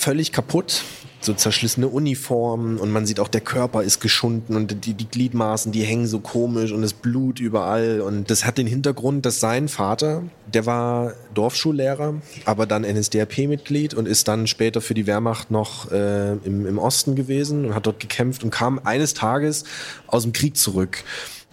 völlig 0.03 0.33
kaputt, 0.33 0.83
so 1.21 1.33
zerschlissene 1.33 1.87
Uniformen 1.87 2.79
und 2.79 2.91
man 2.91 3.07
sieht 3.07 3.21
auch, 3.21 3.29
der 3.29 3.41
Körper 3.41 3.85
ist 3.85 4.01
geschunden 4.01 4.57
und 4.57 4.85
die, 4.85 4.95
die 4.95 5.07
Gliedmaßen, 5.07 5.71
die 5.71 5.83
hängen 5.83 6.09
so 6.09 6.19
komisch 6.19 6.73
und 6.73 6.83
das 6.83 6.93
Blut 6.93 7.39
überall. 7.39 8.01
Und 8.01 8.29
das 8.29 8.45
hat 8.45 8.59
den 8.59 8.67
Hintergrund, 8.67 9.25
dass 9.25 9.39
sein 9.39 9.69
Vater, 9.69 10.25
der 10.53 10.67
war 10.67 11.13
Dorfschullehrer, 11.35 12.15
aber 12.45 12.67
dann 12.67 12.83
NSDAP-Mitglied 12.83 13.95
und 13.95 14.09
ist 14.09 14.27
dann 14.27 14.49
später 14.49 14.81
für 14.81 14.95
die 14.95 15.07
Wehrmacht 15.07 15.53
noch 15.53 15.93
äh, 15.93 16.33
im, 16.33 16.67
im 16.67 16.79
Osten 16.79 17.15
gewesen 17.15 17.67
und 17.67 17.75
hat 17.77 17.87
dort 17.87 18.01
gekämpft 18.01 18.43
und 18.43 18.51
kam 18.51 18.81
eines 18.83 19.15
Tages 19.15 19.63
aus 20.09 20.25
dem 20.25 20.33
Krieg 20.33 20.57
zurück 20.57 21.05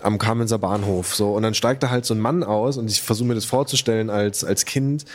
am 0.01 0.17
Kamenzer 0.17 0.57
Bahnhof. 0.57 1.15
So, 1.15 1.33
und 1.33 1.43
dann 1.43 1.53
steigt 1.53 1.83
da 1.83 1.89
halt 1.89 2.05
so 2.05 2.13
ein 2.13 2.19
Mann 2.19 2.43
aus 2.43 2.77
und 2.77 2.89
ich 2.89 3.01
versuche 3.01 3.27
mir 3.27 3.35
das 3.35 3.45
vorzustellen 3.45 4.09
als, 4.09 4.43
als 4.43 4.65
Kind, 4.65 5.05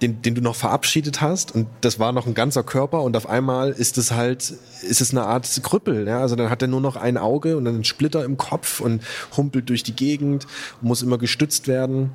den, 0.00 0.22
den 0.22 0.34
du 0.34 0.40
noch 0.40 0.54
verabschiedet 0.54 1.20
hast 1.20 1.54
und 1.54 1.66
das 1.80 1.98
war 1.98 2.12
noch 2.12 2.26
ein 2.26 2.34
ganzer 2.34 2.62
Körper 2.62 3.02
und 3.02 3.16
auf 3.16 3.28
einmal 3.28 3.70
ist 3.70 3.98
es 3.98 4.12
halt, 4.12 4.54
ist 4.82 5.00
es 5.00 5.10
eine 5.10 5.24
Art 5.24 5.48
Krüppel, 5.62 6.06
ja, 6.06 6.20
also 6.20 6.36
dann 6.36 6.50
hat 6.50 6.62
er 6.62 6.68
nur 6.68 6.80
noch 6.80 6.96
ein 6.96 7.16
Auge 7.16 7.56
und 7.56 7.66
einen 7.66 7.84
Splitter 7.84 8.24
im 8.24 8.36
Kopf 8.36 8.80
und 8.80 9.02
humpelt 9.36 9.68
durch 9.68 9.82
die 9.82 9.96
Gegend, 9.96 10.46
muss 10.80 11.02
immer 11.02 11.18
gestützt 11.18 11.66
werden. 11.66 12.12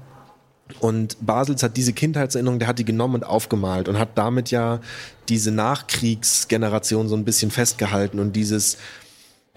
Und 0.80 1.18
Basels 1.20 1.62
hat 1.62 1.75
diese 1.75 1.92
Kindheitserinnerung, 1.92 2.58
der 2.58 2.70
hat 2.70 2.80
die 2.80 2.86
genommen 2.86 3.15
und 3.15 3.24
aufgemalt 3.25 3.89
und 3.89 4.00
hat 4.00 4.18
damit 4.18 4.50
ja 4.50 4.80
diese 5.27 5.51
Nachkriegsgeneration 5.51 7.10
so 7.10 7.15
ein 7.15 7.25
bisschen 7.25 7.51
festgehalten 7.51 8.20
und 8.20 8.34
dieses, 8.36 8.77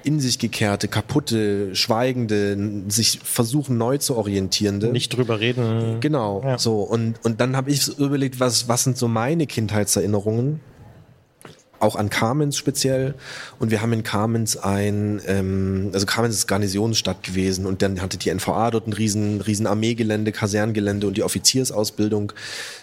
in 0.07 0.21
sich 0.21 0.39
gekehrte, 0.39 0.87
kaputte, 0.89 1.75
schweigende, 1.75 2.57
sich 2.89 3.19
versuchen 3.23 3.77
neu 3.77 3.99
zu 3.99 4.17
orientierende. 4.17 4.89
Nicht 4.89 5.17
drüber 5.17 5.41
reden. 5.41 5.99
Genau, 6.01 6.43
ja. 6.45 6.59
so. 6.59 6.81
Und, 6.83 7.17
und 7.25 7.41
dann 7.41 7.57
habe 7.57 7.71
ich 7.71 7.99
überlegt, 7.99 8.39
was, 8.39 8.69
was 8.69 8.85
sind 8.85 8.97
so 8.97 9.09
meine 9.09 9.47
Kindheitserinnerungen? 9.47 10.61
Auch 11.81 11.97
an 11.97 12.11
Kamenz 12.11 12.57
speziell. 12.57 13.15
Und 13.59 13.71
wir 13.71 13.83
haben 13.83 13.93
in 13.93 14.03
Kamenz 14.03 14.57
ein, 14.57 15.21
ähm, 15.27 15.91
also 15.93 16.07
Kamenz 16.07 16.35
ist 16.35 16.47
Garnisonsstadt 16.47 17.23
gewesen 17.23 17.67
und 17.67 17.83
dann 17.83 18.01
hatte 18.01 18.17
die 18.17 18.31
NVA 18.33 18.71
dort 18.71 18.87
ein 18.87 18.93
riesen, 18.93 19.41
riesen 19.41 19.67
Armeegelände, 19.67 20.33
Kaserngelände 20.33 21.07
und 21.07 21.17
die 21.17 21.23
Offiziersausbildung. 21.23 22.33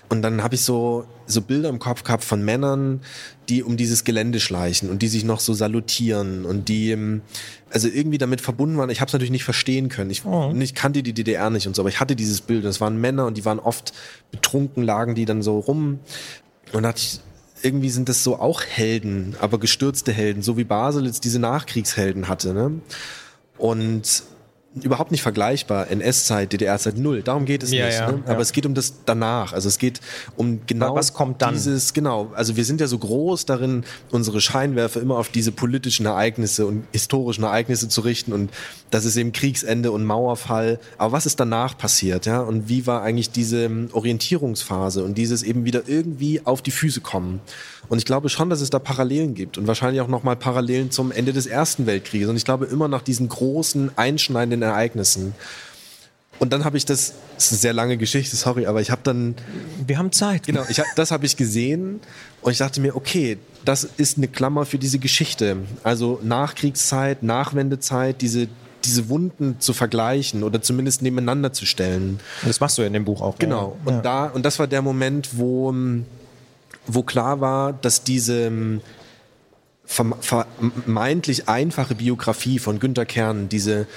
Und 0.10 0.22
dann 0.22 0.44
habe 0.44 0.56
ich 0.56 0.62
so, 0.62 1.06
so 1.26 1.42
Bilder 1.42 1.70
im 1.70 1.80
Kopf 1.80 2.04
gehabt 2.04 2.24
von 2.24 2.44
Männern, 2.44 3.02
die 3.50 3.64
um 3.64 3.78
dieses 3.78 4.04
Gelände 4.04 4.40
schleichen 4.40 4.90
und 4.90 5.02
die 5.02 5.08
sich 5.08 5.24
noch 5.24 5.40
so 5.40 5.54
salutieren 5.54 6.46
und 6.46 6.70
die 6.70 6.92
ähm, 6.92 7.22
also 7.72 7.88
irgendwie 7.88 8.20
damit 8.20 8.40
verbunden 8.40 8.78
waren. 8.78 8.90
Ich 8.90 9.02
habe 9.02 9.10
es 9.10 9.14
natürlich 9.14 9.32
nicht 9.32 9.44
verstehen 9.44 9.90
können. 9.90 10.12
Ich, 10.12 10.24
oh. 10.26 10.54
ich 10.58 10.76
kannte 10.76 11.02
die 11.02 11.14
DDR 11.14 11.50
nicht 11.50 11.66
und 11.66 11.76
so, 11.76 11.82
aber 11.82 11.90
ich 11.90 12.00
hatte 12.00 12.16
dieses 12.16 12.42
Bild. 12.42 12.64
Das 12.64 12.80
waren 12.80 13.02
Männer 13.02 13.26
und 13.26 13.38
die 13.38 13.46
waren 13.46 13.60
oft 13.60 13.94
betrunken, 14.32 14.84
lagen 14.84 15.16
die 15.16 15.26
dann 15.26 15.42
so 15.42 15.58
rum. 15.60 16.00
Und 16.72 16.84
da 16.84 16.90
hatte 16.90 17.02
ich 17.02 17.20
irgendwie 17.64 17.90
sind 17.90 18.10
das 18.10 18.24
so 18.24 18.40
auch 18.40 18.62
Helden, 18.64 19.36
aber 19.40 19.60
gestürzte 19.60 20.12
Helden, 20.12 20.42
so 20.42 20.58
wie 20.58 20.64
Basel 20.64 21.06
jetzt 21.06 21.24
diese 21.24 21.40
Nachkriegshelden 21.40 22.28
hatte. 22.28 22.54
Ne? 22.54 22.82
Und 23.58 24.24
überhaupt 24.82 25.12
nicht 25.12 25.22
vergleichbar. 25.22 25.90
NS-Zeit, 25.90 26.54
DDR-Zeit 26.54 26.98
null. 26.98 27.22
Darum 27.22 27.46
geht 27.46 27.64
es 27.64 27.72
ja, 27.72 27.86
nicht. 27.86 28.00
Ja, 28.00 28.12
ne? 28.12 28.24
Aber 28.26 28.34
ja. 28.34 28.40
es 28.40 28.52
geht 28.52 28.66
um 28.66 28.74
das 28.74 28.94
danach. 29.06 29.54
Also 29.54 29.68
es 29.68 29.78
geht 29.78 30.02
um 30.36 30.62
genau 30.66 30.96
was 30.96 31.14
kommt 31.14 31.42
dann? 31.42 31.54
dieses 31.54 31.94
genau. 31.94 32.32
Also 32.36 32.56
wir 32.56 32.66
sind 32.66 32.82
ja 32.82 32.88
so 32.88 32.98
groß 32.98 33.46
darin, 33.46 33.84
unsere 34.10 34.42
Scheinwerfer 34.42 35.02
immer 35.02 35.18
auf 35.18 35.30
diese 35.30 35.52
politischen 35.52 36.06
Ereignisse 36.06 36.66
und 36.66 36.86
historischen 36.92 37.44
Ereignisse 37.44 37.88
zu 37.88 38.02
richten 38.02 38.34
und 38.34 38.52
das 38.90 39.06
ist 39.06 39.16
eben 39.16 39.32
Kriegsende 39.32 39.92
und 39.92 40.06
Mauerfall. 40.06 40.80
Aber 40.98 41.12
was 41.12 41.26
ist 41.26 41.40
danach 41.40 41.78
passiert? 41.78 42.26
Ja 42.26 42.42
und 42.42 42.68
wie 42.70 42.88
war 42.88 43.04
eigentlich 43.04 43.30
diese 43.30 43.70
Orientierungsphase 43.92 45.04
und 45.04 45.18
dieses 45.18 45.44
eben 45.44 45.66
wieder 45.66 45.84
irgendwie 45.88 46.42
auf 46.46 46.62
die 46.62 46.72
Füße 46.72 47.02
kommen? 47.02 47.42
Und 47.90 47.98
ich 47.98 48.06
glaube 48.06 48.30
schon, 48.30 48.50
dass 48.50 48.62
es 48.62 48.70
da 48.70 48.80
Parallelen 48.80 49.34
gibt 49.36 49.58
und 49.58 49.68
wahrscheinlich 49.68 50.02
auch 50.02 50.08
nochmal 50.08 50.36
Parallelen 50.36 50.90
zum 50.90 51.12
Ende 51.12 51.34
des 51.34 51.46
Ersten 51.46 51.86
Weltkrieges. 51.86 52.30
Und 52.30 52.38
ich 52.38 52.46
glaube 52.46 52.66
immer 52.66 52.88
nach 52.88 53.02
diesen 53.02 53.28
großen, 53.28 53.92
einschneidenden 53.98 54.63
Ereignissen. 54.64 55.34
Und 56.40 56.52
dann 56.52 56.66
habe 56.66 56.78
ich 56.78 56.86
das, 56.86 57.14
das 57.36 57.46
ist 57.46 57.52
eine 57.52 57.60
sehr 57.60 57.74
lange 57.74 57.98
Geschichte, 57.98 58.36
sorry, 58.36 58.66
aber 58.66 58.82
ich 58.82 58.92
habe 58.92 59.02
dann. 59.04 59.36
Wir 59.86 59.98
haben 59.98 60.12
Zeit. 60.12 60.48
Genau, 60.48 60.64
ich, 60.68 60.82
das 60.96 61.12
habe 61.12 61.26
ich 61.26 61.38
gesehen 61.38 62.02
und 62.42 62.52
ich 62.52 62.58
dachte 62.58 62.82
mir, 62.82 62.96
okay, 62.96 63.38
das 63.64 63.84
ist 63.84 64.18
eine 64.18 64.28
Klammer 64.28 64.66
für 64.66 64.78
diese 64.78 65.00
Geschichte. 65.00 65.58
Also 65.84 66.20
Nachkriegszeit, 66.24 67.24
Nachwendezeit, 67.24 68.22
diese, 68.22 68.48
diese 68.84 69.08
Wunden 69.10 69.60
zu 69.60 69.74
vergleichen 69.74 70.44
oder 70.44 70.62
zumindest 70.62 71.02
nebeneinander 71.02 71.54
zu 71.54 71.66
stellen. 71.66 72.20
Das 72.44 72.60
machst 72.60 72.78
du 72.78 72.82
ja 72.82 72.88
in 72.88 72.94
dem 72.94 73.06
Buch 73.06 73.22
auch. 73.22 73.38
Genau. 73.38 73.78
Ja. 73.86 73.92
Und 73.92 74.04
da, 74.04 74.26
und 74.26 74.44
das 74.44 74.60
war 74.60 74.68
der 74.68 74.82
Moment, 74.82 75.30
wo 75.38 75.74
wo 76.86 77.04
klar 77.04 77.42
war, 77.42 77.74
dass 77.74 78.04
diese 78.04 78.48
ähm, 78.48 78.82
vermeintlich 79.86 81.48
einfache 81.50 81.96
Biografie 81.96 82.60
von 82.60 82.80
Günter 82.80 83.06
Kern, 83.06 83.50
diese 83.50 83.88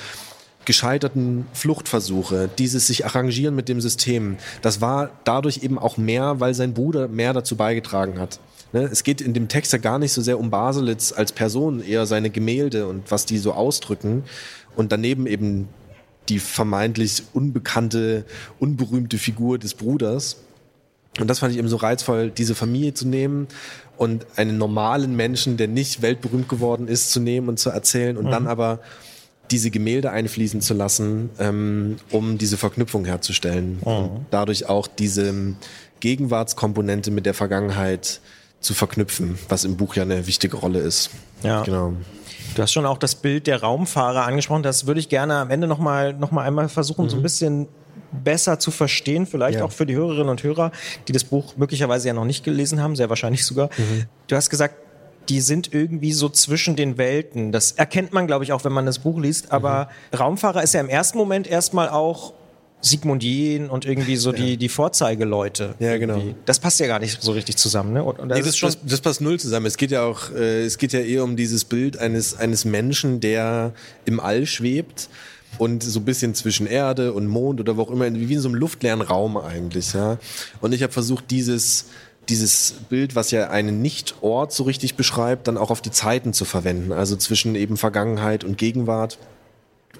gescheiterten 0.67 1.47
Fluchtversuche, 1.55 2.51
dieses 2.59 2.87
sich 2.87 3.07
arrangieren 3.07 3.55
mit 3.55 3.69
dem 3.69 3.81
System, 3.81 4.37
das 4.61 4.81
war 4.81 5.11
dadurch 5.25 5.63
eben 5.63 5.79
auch 5.79 5.97
mehr, 5.97 6.41
weil 6.41 6.55
sein 6.55 6.75
Bruder 6.75 7.09
mehr 7.09 7.33
dazu 7.33 7.57
beigetragen 7.57 8.19
hat. 8.19 8.39
Ne, 8.73 8.83
es 8.83 9.05
geht 9.05 9.21
in 9.21 9.33
dem 9.33 9.49
Text 9.49 9.73
ja 9.73 9.79
gar 9.79 9.99
nicht 9.99 10.13
so 10.13 10.21
sehr 10.21 10.39
um 10.39 10.51
Baselitz 10.51 11.13
als 11.13 11.33
Person, 11.33 11.83
eher 11.83 12.05
seine 12.05 12.31
Gemälde 12.31 12.89
und 12.89 13.11
was 13.11 13.25
die 13.25 13.39
so 13.39 13.53
ausdrücken 13.53 14.25
und 14.75 14.93
daneben 14.93 15.27
eben 15.27 15.69
die 16.29 16.41
vermeintlich 16.41 17.23
unbekannte, 17.33 18.25
unberühmte 18.59 19.19
Figur 19.19 19.59
des 19.59 19.75
Bruders. 19.75 20.39
Und 21.21 21.29
das 21.29 21.39
fand 21.39 21.53
ich 21.53 21.59
eben 21.59 21.69
so 21.69 21.77
reizvoll, 21.77 22.31
diese 22.31 22.57
Familie 22.57 22.93
zu 22.93 23.07
nehmen 23.07 23.47
und 23.97 24.27
einen 24.37 24.59
normalen 24.59 25.17
Menschen, 25.17 25.57
der 25.57 25.69
nicht 25.69 26.03
weltberühmt 26.03 26.49
geworden 26.49 26.89
ist, 26.89 27.13
zu 27.13 27.21
nehmen 27.21 27.49
und 27.49 27.59
zu 27.59 27.71
erzählen 27.71 28.17
und 28.17 28.27
mhm. 28.27 28.31
dann 28.31 28.47
aber 28.49 28.81
diese 29.51 29.71
Gemälde 29.71 30.11
einfließen 30.11 30.61
zu 30.61 30.75
lassen, 30.75 31.31
ähm, 31.39 31.97
um 32.11 32.39
diese 32.39 32.57
Verknüpfung 32.57 33.05
herzustellen. 33.05 33.79
Mhm. 33.81 33.87
Und 33.87 34.27
dadurch 34.31 34.69
auch 34.69 34.87
diese 34.87 35.55
Gegenwartskomponente 36.01 37.11
mit 37.11 37.27
der 37.27 37.35
Vergangenheit 37.35 38.21
zu 38.61 38.75
verknüpfen, 38.75 39.39
was 39.49 39.65
im 39.65 39.77
Buch 39.77 39.95
ja 39.95 40.03
eine 40.03 40.27
wichtige 40.27 40.57
Rolle 40.57 40.81
ist. 40.81 41.11
Ja. 41.43 41.63
Genau. 41.63 41.93
Du 42.55 42.63
hast 42.63 42.73
schon 42.73 42.87
auch 42.87 42.99
das 42.99 43.15
Bild 43.15 43.47
der 43.47 43.61
Raumfahrer 43.61 44.25
angesprochen. 44.25 44.63
Das 44.63 44.87
würde 44.87 45.01
ich 45.01 45.09
gerne 45.09 45.35
am 45.37 45.51
Ende 45.51 45.67
noch 45.67 45.79
mal, 45.79 46.15
noch 46.15 46.31
mal 46.31 46.43
einmal 46.43 46.69
versuchen, 46.69 47.05
mhm. 47.05 47.11
so 47.11 47.17
ein 47.17 47.23
bisschen 47.23 47.69
besser 48.13 48.59
zu 48.59 48.71
verstehen, 48.71 49.27
vielleicht 49.27 49.59
ja. 49.59 49.65
auch 49.65 49.73
für 49.73 49.85
die 49.85 49.95
Hörerinnen 49.95 50.29
und 50.29 50.43
Hörer, 50.43 50.73
die 51.07 51.13
das 51.13 51.25
Buch 51.25 51.57
möglicherweise 51.57 52.09
ja 52.09 52.15
noch 52.15 52.25
nicht 52.25 52.45
gelesen 52.45 52.81
haben, 52.81 52.97
sehr 52.97 53.11
wahrscheinlich 53.11 53.45
sogar. 53.45 53.69
Mhm. 53.77 54.05
Du 54.27 54.37
hast 54.37 54.49
gesagt, 54.49 54.77
die 55.29 55.41
sind 55.41 55.73
irgendwie 55.73 56.13
so 56.13 56.29
zwischen 56.29 56.77
den 56.77 56.99
Welten. 56.99 57.53
Das 57.53 57.73
erkennt 57.73 58.13
man, 58.13 58.27
glaube 58.27 58.45
ich, 58.45 58.53
auch, 58.53 58.65
wenn 58.65 58.73
man 58.73 58.87
das 58.87 59.01
Buch 59.01 59.19
liest. 59.19 59.53
Aber 59.53 59.89
mhm. 60.13 60.19
Raumfahrer 60.19 60.63
ist 60.63 60.75
ja 60.75 60.81
im 60.81 60.89
ersten 60.89 61.19
Moment 61.19 61.47
erstmal 61.47 61.89
auch 61.89 62.35
Sigmundin 62.81 63.69
und 63.69 63.85
irgendwie 63.85 64.17
so 64.17 64.31
ja. 64.31 64.37
die, 64.37 64.57
die 64.57 64.69
Vorzeigeleute. 64.69 65.75
Ja, 65.79 65.97
genau. 65.99 66.23
Das 66.45 66.61
passt 66.61 66.79
ja 66.79 66.87
gar 66.87 66.99
nicht 66.99 67.23
so 67.23 67.33
richtig 67.33 67.57
zusammen. 67.57 67.93
Ne? 67.95 68.05
Und, 68.05 68.19
und 68.19 68.29
das, 68.29 68.39
nee, 68.39 68.45
das, 68.45 68.61
das, 68.61 68.79
das, 68.83 69.01
passt 69.01 69.21
null 69.21 69.41
zusammen. 69.41 69.67
Es 69.67 69.77
geht 69.77 69.91
ja 69.91 70.05
auch, 70.05 70.31
äh, 70.33 70.65
es 70.65 70.79
geht 70.79 70.93
ja 70.93 71.01
eher 71.01 71.25
um 71.25 71.37
dieses 71.37 71.65
Bild 71.65 71.99
eines, 71.99 72.39
eines 72.39 72.65
Menschen, 72.65 73.21
der 73.21 73.73
im 74.05 74.21
All 74.21 74.47
schwebt 74.47 75.09
und 75.59 75.83
so 75.83 76.01
ein 76.01 76.05
bisschen 76.05 76.35
zwischen 76.35 76.67
Erde 76.67 77.13
und 77.13 77.27
Mond 77.27 77.61
oder 77.61 77.77
wo 77.77 77.83
auch 77.83 77.91
immer, 77.91 78.13
wie 78.13 78.35
in 78.35 78.41
so 78.41 78.49
einem 78.49 78.57
luftleeren 78.57 79.01
Raum 79.01 79.37
eigentlich. 79.37 79.95
Ja. 79.95 80.19
Und 80.61 80.73
ich 80.73 80.83
habe 80.83 80.93
versucht, 80.93 81.31
dieses 81.31 81.87
dieses 82.29 82.73
Bild, 82.89 83.15
was 83.15 83.31
ja 83.31 83.51
einen 83.51 83.83
Nicht-Ort 83.83 84.53
so 84.53 84.65
richtig 84.65 84.97
beschreibt, 84.97 85.49
dann 85.49 85.57
auch 85.57 85.71
auf 85.71 85.81
die 85.81 85.91
Zeiten 85.91 86.33
zu 86.33 86.45
verwenden, 86.45 86.93
also 86.93 87.17
zwischen 87.17 87.55
eben 87.55 87.77
Vergangenheit 87.77 88.45
und 88.45 88.59
Gegenwart. 88.59 89.19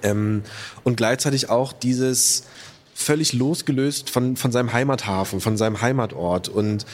Ähm, 0.03 0.43
und 0.85 0.97
gleichzeitig 0.97 1.49
auch 1.49 1.73
dieses 1.73 2.45
völlig 2.95 3.33
losgelöst 3.33 4.11
von, 4.11 4.37
von 4.37 4.53
seinem 4.53 4.73
Heimathafen, 4.73 5.41
von 5.41 5.57
seinem 5.57 5.83
Heimatort 5.83 6.49
und 6.49 6.87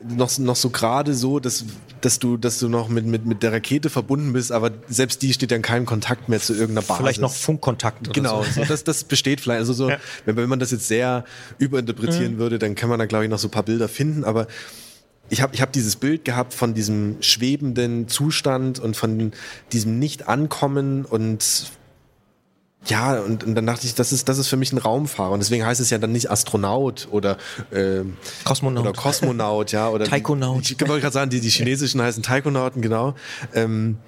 noch, 0.00 0.38
noch 0.38 0.56
so 0.56 0.70
gerade 0.70 1.14
so, 1.14 1.40
dass, 1.40 1.64
dass 2.02 2.18
du, 2.18 2.36
dass 2.36 2.58
du 2.58 2.68
noch 2.68 2.88
mit, 2.88 3.06
mit, 3.06 3.24
mit 3.24 3.42
der 3.42 3.52
Rakete 3.52 3.88
verbunden 3.88 4.34
bist, 4.34 4.52
aber 4.52 4.70
selbst 4.88 5.22
die 5.22 5.32
steht 5.32 5.50
dann 5.50 5.62
kein 5.62 5.86
Kontakt 5.86 6.28
mehr 6.28 6.40
zu 6.40 6.52
irgendeiner 6.52 6.86
Basis. 6.86 6.96
Vielleicht 7.02 7.20
noch 7.20 7.32
Funkkontakt. 7.32 8.12
genau, 8.12 8.44
so. 8.44 8.64
das, 8.64 8.84
das 8.84 9.04
besteht 9.04 9.40
vielleicht. 9.40 9.60
Also 9.60 9.72
so, 9.72 9.88
ja. 9.88 9.98
wenn, 10.26 10.36
wenn 10.36 10.48
man 10.48 10.58
das 10.58 10.70
jetzt 10.70 10.86
sehr 10.86 11.24
überinterpretieren 11.58 12.34
mhm. 12.34 12.38
würde, 12.38 12.58
dann 12.58 12.74
kann 12.74 12.90
man 12.90 12.98
da 12.98 13.06
glaube 13.06 13.24
ich 13.24 13.30
noch 13.30 13.38
so 13.38 13.48
ein 13.48 13.52
paar 13.52 13.62
Bilder 13.62 13.88
finden, 13.88 14.24
aber 14.24 14.46
ich 15.28 15.40
habe 15.40 15.54
ich 15.54 15.62
hab 15.62 15.72
dieses 15.72 15.96
Bild 15.96 16.24
gehabt 16.24 16.54
von 16.54 16.74
diesem 16.74 17.16
schwebenden 17.20 18.06
Zustand 18.06 18.78
und 18.78 18.96
von 18.96 19.32
diesem 19.72 19.98
Nicht-Ankommen 19.98 21.04
und 21.04 21.70
ja, 22.88 23.20
und, 23.20 23.44
und 23.44 23.54
dann 23.54 23.66
dachte 23.66 23.86
ich, 23.86 23.94
das 23.94 24.12
ist, 24.12 24.28
das 24.28 24.38
ist 24.38 24.48
für 24.48 24.56
mich 24.56 24.72
ein 24.72 24.78
Raumfahrer. 24.78 25.32
Und 25.32 25.40
deswegen 25.40 25.64
heißt 25.64 25.80
es 25.80 25.90
ja 25.90 25.98
dann 25.98 26.12
nicht 26.12 26.30
Astronaut 26.30 27.08
oder, 27.10 27.36
äh, 27.70 28.02
Kosmonaut. 28.44 28.84
oder 28.84 28.92
Kosmonaut, 28.92 29.72
ja. 29.72 29.88
Oder 29.88 30.04
Taikonaut. 30.04 30.70
Ich 30.70 30.80
wollte 30.80 31.00
gerade 31.00 31.12
sagen, 31.12 31.30
die, 31.30 31.40
die 31.40 31.50
chinesischen 31.50 32.00
heißen 32.00 32.22
Taikonauten, 32.22 32.82
genau. 32.82 33.14
Ähm, 33.54 33.98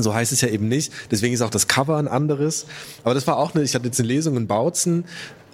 So 0.00 0.14
heißt 0.14 0.32
es 0.32 0.40
ja 0.40 0.48
eben 0.48 0.68
nicht. 0.68 0.92
Deswegen 1.10 1.34
ist 1.34 1.42
auch 1.42 1.50
das 1.50 1.68
Cover 1.68 1.98
ein 1.98 2.08
anderes. 2.08 2.66
Aber 3.04 3.14
das 3.14 3.26
war 3.26 3.36
auch 3.36 3.54
eine, 3.54 3.62
ich 3.62 3.74
hatte 3.74 3.86
jetzt 3.86 4.00
eine 4.00 4.08
Lesung 4.08 4.36
in 4.36 4.46
Bautzen 4.46 5.04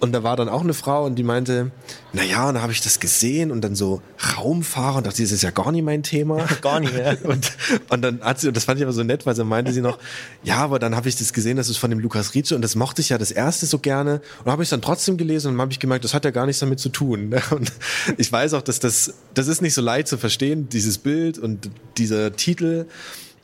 und 0.01 0.13
da 0.13 0.23
war 0.23 0.37
dann 0.37 0.47
auch 0.47 0.61
eine 0.61 0.73
Frau 0.73 1.05
und 1.05 1.15
die 1.15 1.23
meinte, 1.23 1.71
na 2.13 2.23
ja, 2.23 2.47
und 2.47 2.55
da 2.55 2.61
habe 2.61 2.71
ich 2.71 2.79
das 2.79 3.01
gesehen 3.01 3.51
und 3.51 3.61
dann 3.61 3.75
so 3.75 4.01
Raumfahrer 4.37 4.97
und 4.97 5.07
dachte, 5.07 5.21
das 5.21 5.31
ist 5.33 5.41
ja 5.41 5.51
gar 5.51 5.73
nicht 5.73 5.83
mein 5.83 6.03
Thema. 6.03 6.45
gar 6.61 6.79
nicht, 6.79 6.95
ja. 6.95 7.15
Und, 7.23 7.51
und 7.89 8.01
dann 8.01 8.21
hat 8.21 8.39
sie, 8.39 8.47
und 8.47 8.55
das 8.55 8.63
fand 8.63 8.79
ich 8.79 8.83
aber 8.83 8.93
so 8.93 9.03
nett, 9.03 9.25
weil 9.25 9.35
sie 9.35 9.43
meinte 9.43 9.73
sie 9.73 9.81
noch, 9.81 9.99
ja, 10.41 10.57
aber 10.57 10.79
dann 10.79 10.95
habe 10.95 11.09
ich 11.09 11.17
das 11.17 11.33
gesehen, 11.33 11.57
das 11.57 11.67
ist 11.67 11.77
von 11.77 11.89
dem 11.89 11.99
Lukas 11.99 12.33
Rietsche 12.33 12.55
und 12.55 12.61
das 12.61 12.75
mochte 12.75 13.01
ich 13.01 13.09
ja 13.09 13.17
das 13.17 13.31
erste 13.31 13.65
so 13.65 13.79
gerne 13.79 14.21
und 14.45 14.51
habe 14.51 14.63
ich 14.63 14.69
dann 14.69 14.81
trotzdem 14.81 15.17
gelesen 15.17 15.47
und 15.49 15.53
dann 15.55 15.61
habe 15.63 15.73
ich 15.73 15.79
gemerkt, 15.79 16.05
das 16.05 16.13
hat 16.13 16.23
ja 16.23 16.31
gar 16.31 16.45
nichts 16.45 16.61
damit 16.61 16.79
zu 16.79 16.89
tun. 16.89 17.35
Und 17.51 17.71
ich 18.17 18.31
weiß 18.31 18.53
auch, 18.53 18.61
dass 18.61 18.79
das, 18.79 19.13
das 19.33 19.47
ist 19.47 19.61
nicht 19.61 19.73
so 19.73 19.81
leicht 19.81 20.07
zu 20.07 20.17
verstehen, 20.17 20.69
dieses 20.69 20.97
Bild 20.97 21.37
und 21.37 21.69
dieser 21.97 22.35
Titel. 22.35 22.85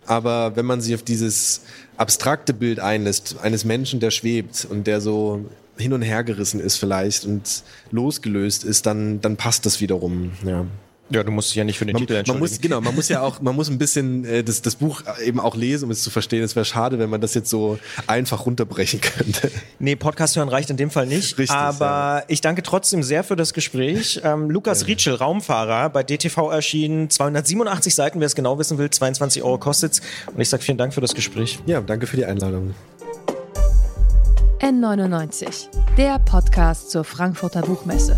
Aber 0.06 0.56
wenn 0.56 0.66
man 0.66 0.82
sich 0.82 0.96
auf 0.96 1.04
dieses 1.04 1.62
abstrakte 1.98 2.54
Bild 2.54 2.80
einlässt, 2.80 3.38
eines 3.42 3.66
Menschen, 3.66 4.00
der 4.00 4.12
schwebt 4.12 4.68
und 4.70 4.88
der 4.88 5.02
so 5.02 5.46
hin 5.78 5.94
und 5.94 6.02
her 6.02 6.24
gerissen 6.24 6.60
ist 6.60 6.78
vielleicht 6.78 7.26
und 7.26 7.64
losgelöst 7.92 8.64
ist, 8.64 8.86
dann, 8.86 9.22
dann 9.22 9.36
passt 9.36 9.66
das 9.66 9.82
wiederum. 9.82 10.32
Ja. 10.46 10.66
Ja, 11.12 11.24
du 11.24 11.32
musst 11.32 11.50
dich 11.50 11.56
ja 11.56 11.64
nicht 11.64 11.78
für 11.78 11.86
den 11.86 11.94
man, 11.94 12.02
Titel 12.02 12.14
entschuldigen. 12.14 12.42
Man 12.42 12.50
muss, 12.50 12.62
genau, 12.62 12.82
man 12.82 12.96
muss 12.96 13.10
ja 13.10 13.22
auch, 13.22 13.40
man 13.40 13.56
muss 13.56 13.70
ein 13.70 13.78
bisschen 13.78 14.26
äh, 14.26 14.44
das, 14.44 14.64
das 14.64 14.76
Buch 14.76 15.04
eben 15.24 15.40
auch 15.40 15.56
lesen, 15.56 15.86
um 15.86 15.92
es 15.92 16.02
zu 16.02 16.10
verstehen. 16.10 16.42
Es 16.44 16.56
wäre 16.56 16.66
schade, 16.66 16.98
wenn 16.98 17.12
man 17.12 17.22
das 17.22 17.36
jetzt 17.36 17.50
so 17.50 17.78
einfach 18.08 18.46
runterbrechen 18.46 19.02
könnte. 19.02 19.52
Nee, 19.78 19.96
Podcast 19.96 20.36
hören 20.36 20.50
reicht 20.50 20.72
in 20.72 20.78
dem 20.78 20.90
Fall 20.90 21.06
nicht. 21.06 21.38
Richtig, 21.38 21.56
aber 21.56 21.86
ja. 21.86 22.24
ich 22.28 22.42
danke 22.42 22.64
trotzdem 22.64 23.04
sehr 23.04 23.24
für 23.24 23.36
das 23.36 23.54
Gespräch. 23.54 24.20
Ähm, 24.24 24.50
Lukas 24.50 24.88
Rietschel, 24.88 25.14
Raumfahrer, 25.14 25.90
bei 25.90 26.02
DTV 26.02 26.50
erschienen, 26.50 27.10
287 27.10 27.94
Seiten, 27.94 28.20
wer 28.20 28.26
es 28.26 28.36
genau 28.36 28.58
wissen 28.58 28.80
will, 28.80 28.90
22 28.90 29.44
Euro 29.44 29.60
kostet's. 29.60 30.02
Und 30.34 30.42
ich 30.42 30.50
sage 30.50 30.64
vielen 30.64 30.80
Dank 30.80 30.94
für 30.94 31.02
das 31.02 31.14
Gespräch. 31.14 31.60
Ja, 31.68 31.82
danke 31.82 32.08
für 32.08 32.18
die 32.18 32.26
Einladung. 32.26 32.74
N99, 34.60 35.68
der 35.98 36.18
Podcast 36.18 36.90
zur 36.90 37.04
Frankfurter 37.04 37.62
Buchmesse. 37.62 38.18